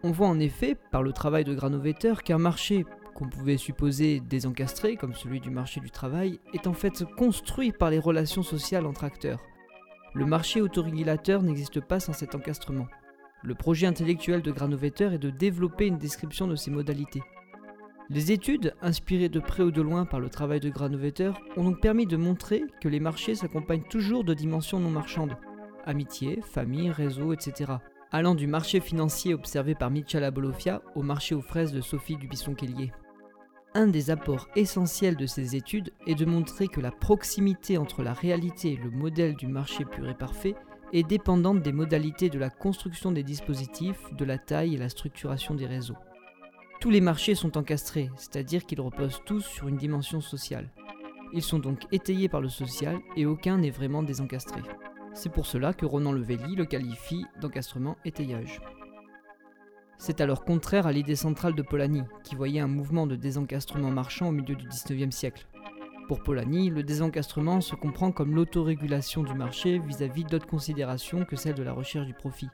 On 0.01 0.11
voit 0.11 0.29
en 0.29 0.39
effet, 0.39 0.77
par 0.91 1.03
le 1.03 1.11
travail 1.11 1.43
de 1.43 1.53
Granovetter, 1.53 2.13
qu'un 2.23 2.37
marché 2.37 2.85
qu'on 3.15 3.27
pouvait 3.27 3.57
supposer 3.57 4.21
désencastré, 4.21 4.95
comme 4.95 5.13
celui 5.13 5.41
du 5.41 5.49
marché 5.49 5.81
du 5.81 5.91
travail, 5.91 6.39
est 6.53 6.67
en 6.67 6.73
fait 6.73 7.03
construit 7.17 7.73
par 7.73 7.89
les 7.89 7.99
relations 7.99 8.43
sociales 8.43 8.85
entre 8.85 9.03
acteurs. 9.03 9.41
Le 10.13 10.25
marché 10.25 10.61
autorégulateur 10.61 11.43
n'existe 11.43 11.81
pas 11.81 11.99
sans 11.99 12.13
cet 12.13 12.33
encastrement. 12.33 12.87
Le 13.43 13.55
projet 13.55 13.87
intellectuel 13.87 14.41
de 14.41 14.51
Granovetter 14.53 15.09
est 15.15 15.19
de 15.19 15.31
développer 15.31 15.87
une 15.87 15.97
description 15.97 16.47
de 16.47 16.55
ces 16.55 16.71
modalités. 16.71 17.23
Les 18.09 18.31
études, 18.31 18.73
inspirées 18.81 19.29
de 19.29 19.39
près 19.39 19.63
ou 19.63 19.71
de 19.71 19.81
loin 19.81 20.05
par 20.05 20.19
le 20.19 20.29
travail 20.29 20.59
de 20.59 20.69
Granovetter, 20.69 21.31
ont 21.57 21.63
donc 21.63 21.79
permis 21.79 22.07
de 22.07 22.17
montrer 22.17 22.63
que 22.81 22.89
les 22.89 22.99
marchés 22.99 23.35
s'accompagnent 23.35 23.87
toujours 23.87 24.23
de 24.23 24.33
dimensions 24.33 24.79
non 24.79 24.89
marchandes 24.89 25.37
amitié, 25.85 26.41
famille, 26.41 26.91
réseau, 26.91 27.33
etc. 27.33 27.73
allant 28.11 28.35
du 28.35 28.47
marché 28.47 28.79
financier 28.79 29.33
observé 29.33 29.75
par 29.75 29.89
Michel 29.89 30.23
Abolofia 30.23 30.81
au 30.95 31.01
marché 31.01 31.35
aux 31.35 31.41
fraises 31.41 31.71
de 31.71 31.81
Sophie 31.81 32.17
Dubisson-Kellier. 32.17 32.91
Un 33.75 33.87
des 33.87 34.09
apports 34.09 34.47
essentiels 34.55 35.15
de 35.15 35.27
ces 35.27 35.55
études 35.55 35.91
est 36.07 36.15
de 36.15 36.25
montrer 36.25 36.67
que 36.67 36.81
la 36.81 36.91
proximité 36.91 37.77
entre 37.77 38.01
la 38.01 38.13
réalité 38.13 38.73
et 38.73 38.77
le 38.77 38.89
modèle 38.89 39.35
du 39.35 39.47
marché 39.47 39.85
pur 39.85 40.09
et 40.09 40.15
parfait 40.15 40.55
est 40.91 41.07
dépendante 41.07 41.61
des 41.61 41.71
modalités 41.71 42.29
de 42.29 42.39
la 42.39 42.49
construction 42.49 43.11
des 43.11 43.23
dispositifs, 43.23 44.11
de 44.13 44.25
la 44.25 44.39
taille 44.39 44.73
et 44.73 44.79
la 44.79 44.89
structuration 44.89 45.53
des 45.53 45.67
réseaux. 45.67 45.97
Tous 46.79 46.89
les 46.89 47.01
marchés 47.01 47.35
sont 47.35 47.57
encastrés, 47.57 48.09
c'est-à-dire 48.15 48.65
qu'ils 48.65 48.79
reposent 48.79 49.21
tous 49.25 49.41
sur 49.41 49.67
une 49.67 49.75
dimension 49.75 50.21
sociale. 50.21 50.69
Ils 51.33 51.41
sont 51.41 51.59
donc 51.59 51.81
étayés 51.91 52.29
par 52.29 52.39
le 52.39 52.47
social 52.47 52.99
et 53.17 53.25
aucun 53.25 53.57
n'est 53.57 53.69
vraiment 53.69 54.01
désencastré. 54.01 54.61
C'est 55.13 55.31
pour 55.31 55.45
cela 55.45 55.73
que 55.73 55.85
Ronan 55.85 56.13
Levelli 56.13 56.55
le 56.55 56.65
qualifie 56.65 57.25
d'encastrement 57.41 57.97
étayage. 58.05 58.61
C'est 59.97 60.21
alors 60.21 60.45
contraire 60.45 60.87
à 60.87 60.93
l'idée 60.93 61.17
centrale 61.17 61.53
de 61.53 61.61
Polanyi, 61.61 62.03
qui 62.23 62.35
voyait 62.35 62.61
un 62.61 62.67
mouvement 62.67 63.07
de 63.07 63.17
désencastrement 63.17 63.91
marchand 63.91 64.29
au 64.29 64.31
milieu 64.31 64.55
du 64.55 64.65
XIXe 64.65 65.13
siècle. 65.13 65.47
Pour 66.07 66.23
Polanyi, 66.23 66.69
le 66.69 66.83
désencastrement 66.83 67.59
se 67.59 67.75
comprend 67.75 68.13
comme 68.13 68.33
l'autorégulation 68.33 69.23
du 69.23 69.33
marché 69.33 69.79
vis-à-vis 69.79 70.23
d'autres 70.23 70.47
considérations 70.47 71.25
que 71.25 71.35
celle 71.35 71.55
de 71.55 71.63
la 71.63 71.73
recherche 71.73 72.07
du 72.07 72.13
profit. 72.13 72.47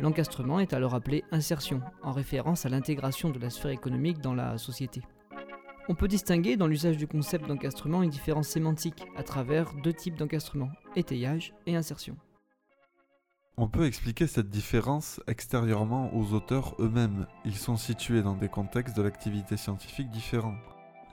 L'encastrement 0.00 0.58
est 0.58 0.72
alors 0.72 0.94
appelé 0.94 1.22
insertion, 1.30 1.80
en 2.02 2.12
référence 2.12 2.66
à 2.66 2.68
l'intégration 2.68 3.30
de 3.30 3.38
la 3.38 3.50
sphère 3.50 3.70
économique 3.70 4.20
dans 4.20 4.34
la 4.34 4.58
société. 4.58 5.02
On 5.88 5.94
peut 5.94 6.08
distinguer 6.08 6.56
dans 6.56 6.66
l'usage 6.66 6.96
du 6.96 7.06
concept 7.06 7.46
d'encastrement 7.46 8.02
une 8.02 8.10
différence 8.10 8.48
sémantique 8.48 9.04
à 9.16 9.22
travers 9.22 9.72
deux 9.82 9.92
types 9.92 10.16
d'encastrement, 10.16 10.70
étayage 10.96 11.54
et 11.66 11.76
insertion. 11.76 12.16
On 13.56 13.68
peut 13.68 13.86
expliquer 13.86 14.26
cette 14.26 14.50
différence 14.50 15.20
extérieurement 15.28 16.12
aux 16.12 16.32
auteurs 16.32 16.74
eux-mêmes. 16.80 17.26
Ils 17.44 17.56
sont 17.56 17.76
situés 17.76 18.22
dans 18.22 18.34
des 18.34 18.48
contextes 18.48 18.96
de 18.96 19.02
l'activité 19.02 19.56
scientifique 19.56 20.10
différents. 20.10 20.56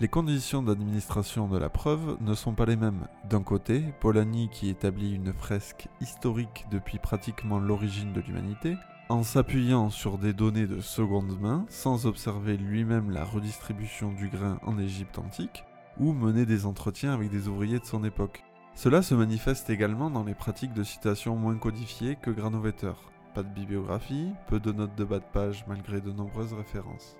Les 0.02 0.08
conditions 0.08 0.64
d'administration 0.64 1.48
de 1.48 1.60
la 1.60 1.70
preuve 1.70 2.18
ne 2.22 2.34
sont 2.34 2.56
pas 2.56 2.66
les 2.66 2.76
mêmes. 2.76 3.06
D'un 3.30 3.44
côté, 3.44 3.84
Polanyi 4.00 4.50
qui 4.50 4.68
établit 4.68 5.14
une 5.14 5.32
fresque 5.32 5.90
historique 6.02 6.66
depuis 6.72 6.98
pratiquement 6.98 7.60
l'origine 7.60 8.12
de 8.12 8.20
l'humanité, 8.20 8.78
en 9.10 9.22
s'appuyant 9.22 9.92
sur 9.92 10.18
des 10.18 10.34
données 10.34 10.66
de 10.66 10.82
seconde 10.82 11.40
main, 11.40 11.68
sans 11.70 12.08
observer 12.08 12.58
lui-même 12.58 13.12
la 13.12 13.24
redistribution 13.24 14.12
du 14.12 14.28
grain 14.28 14.58
en 14.64 14.80
Égypte 14.80 15.20
antique, 15.20 15.66
ou 16.00 16.14
mener 16.14 16.48
des 16.48 16.66
entretiens 16.66 17.14
avec 17.14 17.30
des 17.30 17.48
ouvriers 17.48 17.78
de 17.78 17.86
son 17.86 18.04
époque. 18.04 18.44
Cela 18.74 19.04
se 19.04 19.14
manifeste 19.14 19.70
également 19.70 20.10
dans 20.10 20.24
les 20.24 20.34
pratiques 20.34 20.74
de 20.74 20.84
citation 20.84 21.36
moins 21.36 21.60
codifiées 21.60 22.16
que 22.16 22.32
Granovetter. 22.32 22.94
Pas 23.36 23.44
de 23.44 23.54
bibliographie, 23.54 24.32
peu 24.48 24.60
de 24.60 24.72
notes 24.72 24.96
de 24.96 25.04
bas 25.04 25.20
de 25.20 25.32
page 25.32 25.64
malgré 25.68 26.02
de 26.02 26.12
nombreuses 26.12 26.54
références. 26.54 27.18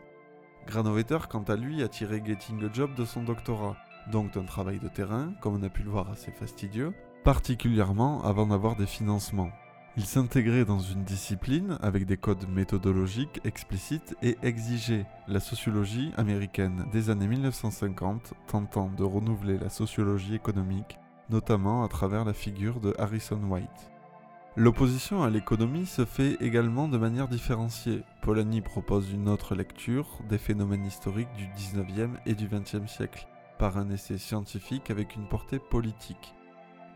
Granovetter, 0.68 1.20
quant 1.30 1.44
à 1.44 1.56
lui, 1.56 1.84
a 1.84 1.88
tiré 1.88 2.22
Getting 2.26 2.64
a 2.66 2.72
Job 2.72 2.94
de 2.96 3.06
son 3.06 3.24
doctorat, 3.24 3.76
donc 4.12 4.34
d'un 4.34 4.44
travail 4.44 4.80
de 4.80 4.88
terrain, 4.88 5.34
comme 5.42 5.56
on 5.56 5.64
a 5.64 5.70
pu 5.70 5.84
le 5.84 5.90
voir 5.90 6.10
assez 6.10 6.32
fastidieux, 6.32 6.94
particulièrement 7.24 8.24
avant 8.24 8.48
d'avoir 8.48 8.76
des 8.76 8.86
financements. 8.86 9.52
Il 9.98 10.06
s'intégrait 10.06 10.64
dans 10.64 10.80
une 10.80 11.04
discipline 11.04 11.78
avec 11.82 12.06
des 12.06 12.16
codes 12.16 12.48
méthodologiques 12.48 13.42
explicites 13.44 14.16
et 14.22 14.38
exigeait 14.42 15.06
la 15.28 15.42
sociologie 15.42 16.14
américaine 16.16 16.86
des 16.94 17.10
années 17.10 17.28
1950, 17.28 18.34
tentant 18.48 18.90
de 18.90 19.04
renouveler 19.04 19.58
la 19.58 19.70
sociologie 19.70 20.36
économique, 20.36 20.98
notamment 21.30 21.84
à 21.84 21.90
travers 21.90 22.24
la 22.24 22.34
figure 22.34 22.80
de 22.80 22.94
Harrison 22.98 23.42
White. 23.50 23.91
L'opposition 24.58 25.24
à 25.24 25.30
l'économie 25.30 25.86
se 25.86 26.04
fait 26.04 26.34
également 26.42 26.90
de 26.90 26.98
manière 26.98 27.30
différenciée. 27.30 28.04
Polanyi 28.22 28.60
propose 28.60 29.10
une 29.10 29.30
autre 29.30 29.56
lecture 29.56 30.20
des 30.28 30.38
phénomènes 30.38 30.86
historiques 30.86 31.32
du 31.38 31.46
19e 31.48 32.18
et 32.26 32.36
du 32.36 32.50
20e 32.50 32.86
siècle, 32.86 33.30
par 33.58 33.78
un 33.78 33.90
essai 33.90 34.18
scientifique 34.18 34.92
avec 34.92 35.16
une 35.16 35.26
portée 35.26 35.58
politique. 35.58 36.36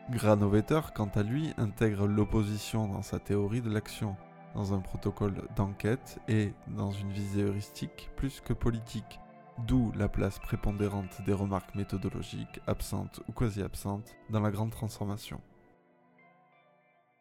Granovetter, 0.09 0.81
quant 0.93 1.09
à 1.15 1.23
lui, 1.23 1.53
intègre 1.57 2.07
l'opposition 2.07 2.89
dans 2.89 3.01
sa 3.01 3.19
théorie 3.19 3.61
de 3.61 3.69
l'action, 3.69 4.17
dans 4.53 4.73
un 4.73 4.79
protocole 4.79 5.47
d'enquête 5.55 6.19
et 6.27 6.51
dans 6.75 6.91
une 6.91 7.11
visée 7.13 7.43
heuristique 7.43 8.09
plus 8.17 8.41
que 8.41 8.51
politique, 8.51 9.21
d'où 9.65 9.93
la 9.95 10.09
place 10.09 10.39
prépondérante 10.39 11.21
des 11.25 11.33
remarques 11.33 11.73
méthodologiques, 11.73 12.59
absentes 12.67 13.21
ou 13.29 13.31
quasi 13.31 13.61
absentes, 13.61 14.13
dans 14.29 14.41
la 14.41 14.51
grande 14.51 14.71
transformation. 14.71 15.39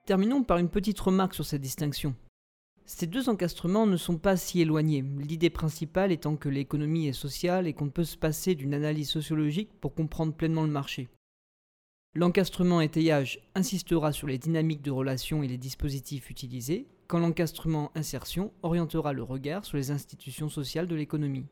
Terminons 0.07 0.45
par 0.45 0.59
une 0.59 0.69
petite 0.69 1.01
remarque 1.01 1.33
sur 1.33 1.47
cette 1.47 1.63
distinction. 1.63 2.15
Ces 2.85 3.07
deux 3.07 3.31
encastrements 3.31 3.87
ne 3.87 3.97
sont 3.97 4.19
pas 4.19 4.37
si 4.37 4.61
éloignés, 4.61 5.01
l'idée 5.01 5.49
principale 5.49 6.13
étant 6.13 6.37
que 6.37 6.51
l'économie 6.51 7.07
est 7.07 7.15
sociale 7.15 7.67
et 7.67 7.73
qu'on 7.73 7.87
ne 7.87 7.91
peut 7.91 8.05
se 8.05 8.19
passer 8.19 8.55
d'une 8.55 8.75
analyse 8.75 9.09
sociologique 9.09 9.71
pour 9.81 9.95
comprendre 9.95 10.35
pleinement 10.35 10.65
le 10.65 10.71
marché. 10.71 11.09
L'encastrement 12.15 12.83
étayage 12.83 13.41
insistera 13.55 14.13
sur 14.13 14.27
les 14.27 14.37
dynamiques 14.37 14.83
de 14.83 14.91
relations 14.91 15.43
et 15.43 15.49
les 15.49 15.57
dispositifs 15.57 16.29
utilisés, 16.29 16.87
quand 17.07 17.19
l'encastrement 17.19 17.91
insertion 17.95 18.53
orientera 18.63 19.15
le 19.15 19.23
regard 19.23 19.65
sur 19.65 19.79
les 19.79 19.91
institutions 19.91 20.51
sociales 20.51 20.87
de 20.87 20.95
l'économie. 20.95 21.47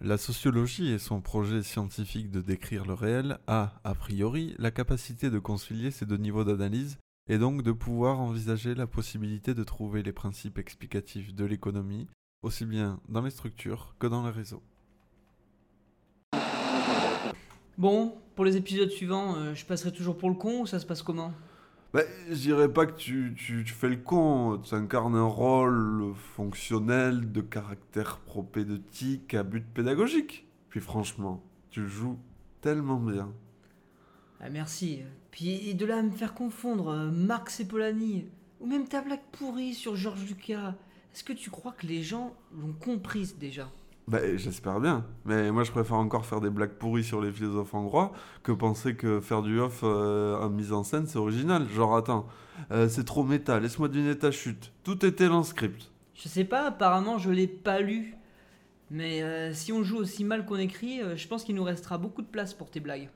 La 0.00 0.16
sociologie 0.16 0.92
et 0.92 0.98
son 0.98 1.20
projet 1.20 1.62
scientifique 1.62 2.30
de 2.30 2.40
décrire 2.40 2.86
le 2.86 2.94
réel 2.94 3.38
a, 3.46 3.74
a 3.84 3.94
priori, 3.94 4.54
la 4.58 4.70
capacité 4.70 5.28
de 5.28 5.38
concilier 5.38 5.90
ces 5.90 6.06
deux 6.06 6.16
niveaux 6.16 6.44
d'analyse 6.44 6.98
et 7.28 7.38
donc 7.38 7.62
de 7.62 7.72
pouvoir 7.72 8.20
envisager 8.20 8.74
la 8.74 8.86
possibilité 8.86 9.54
de 9.54 9.64
trouver 9.64 10.02
les 10.02 10.12
principes 10.12 10.58
explicatifs 10.58 11.34
de 11.34 11.44
l'économie, 11.44 12.06
aussi 12.42 12.64
bien 12.64 13.00
dans 13.08 13.22
les 13.22 13.30
structures 13.30 13.94
que 13.98 14.06
dans 14.06 14.24
les 14.24 14.32
réseaux. 14.32 14.62
Bon, 17.76 18.14
pour 18.34 18.44
les 18.44 18.56
épisodes 18.56 18.90
suivants, 18.90 19.36
euh, 19.36 19.54
je 19.54 19.64
passerai 19.64 19.92
toujours 19.92 20.16
pour 20.16 20.30
le 20.30 20.34
con 20.34 20.62
ou 20.62 20.66
ça 20.66 20.80
se 20.80 20.86
passe 20.86 21.02
comment? 21.02 21.32
Bah, 21.92 22.02
je 22.28 22.34
dirais 22.34 22.72
pas 22.72 22.86
que 22.86 22.96
tu, 22.96 23.34
tu, 23.36 23.64
tu, 23.64 23.72
fais 23.72 23.88
le 23.88 23.96
con, 23.96 24.58
tu 24.58 24.74
incarnes 24.74 25.14
un 25.14 25.26
rôle 25.26 26.12
fonctionnel 26.34 27.30
de 27.30 27.40
caractère 27.40 28.18
propédeutique 28.18 29.32
à 29.32 29.42
but 29.42 29.64
pédagogique. 29.64 30.46
Puis 30.68 30.80
franchement, 30.80 31.42
tu 31.70 31.88
joues 31.88 32.18
tellement 32.60 32.98
bien. 32.98 33.32
Ah, 34.40 34.50
merci. 34.50 35.00
Puis 35.38 35.72
de 35.76 35.86
là 35.86 35.98
à 35.98 36.02
me 36.02 36.10
faire 36.10 36.34
confondre 36.34 36.88
euh, 36.88 37.10
Marx 37.12 37.60
et 37.60 37.64
Polanyi, 37.64 38.26
ou 38.58 38.66
même 38.66 38.88
ta 38.88 39.02
blague 39.02 39.22
pourrie 39.30 39.72
sur 39.72 39.94
Georges 39.94 40.26
Lucas, 40.26 40.74
est-ce 41.14 41.22
que 41.22 41.32
tu 41.32 41.48
crois 41.48 41.70
que 41.70 41.86
les 41.86 42.02
gens 42.02 42.34
l'ont 42.60 42.72
comprise 42.72 43.38
déjà? 43.38 43.70
Bah, 44.08 44.18
j'espère 44.36 44.80
bien. 44.80 45.06
Mais 45.26 45.52
moi, 45.52 45.62
je 45.62 45.70
préfère 45.70 45.98
encore 45.98 46.26
faire 46.26 46.40
des 46.40 46.50
blagues 46.50 46.72
pourries 46.72 47.04
sur 47.04 47.20
les 47.20 47.30
philosophes 47.30 47.72
hongrois 47.72 48.10
que 48.42 48.50
penser 48.50 48.96
que 48.96 49.20
faire 49.20 49.42
du 49.42 49.60
off 49.60 49.82
euh, 49.84 50.36
en 50.40 50.50
mise 50.50 50.72
en 50.72 50.82
scène, 50.82 51.06
c'est 51.06 51.18
original. 51.18 51.68
Genre, 51.68 51.96
attends, 51.96 52.26
euh, 52.72 52.88
c'est 52.88 53.04
trop 53.04 53.22
méta, 53.22 53.60
laisse-moi 53.60 53.86
deviner 53.86 54.18
ta 54.18 54.32
chute. 54.32 54.72
Tout 54.82 55.06
était 55.06 55.28
dans 55.28 55.38
le 55.38 55.44
script. 55.44 55.92
Je 56.14 56.28
sais 56.28 56.46
pas, 56.46 56.66
apparemment, 56.66 57.16
je 57.16 57.30
l'ai 57.30 57.46
pas 57.46 57.78
lu. 57.78 58.16
Mais 58.90 59.22
euh, 59.22 59.52
si 59.54 59.72
on 59.72 59.84
joue 59.84 59.98
aussi 59.98 60.24
mal 60.24 60.44
qu'on 60.46 60.56
écrit, 60.56 61.00
je 61.14 61.28
pense 61.28 61.44
qu'il 61.44 61.54
nous 61.54 61.62
restera 61.62 61.96
beaucoup 61.96 62.22
de 62.22 62.26
place 62.26 62.54
pour 62.54 62.70
tes 62.70 62.80
blagues. 62.80 63.08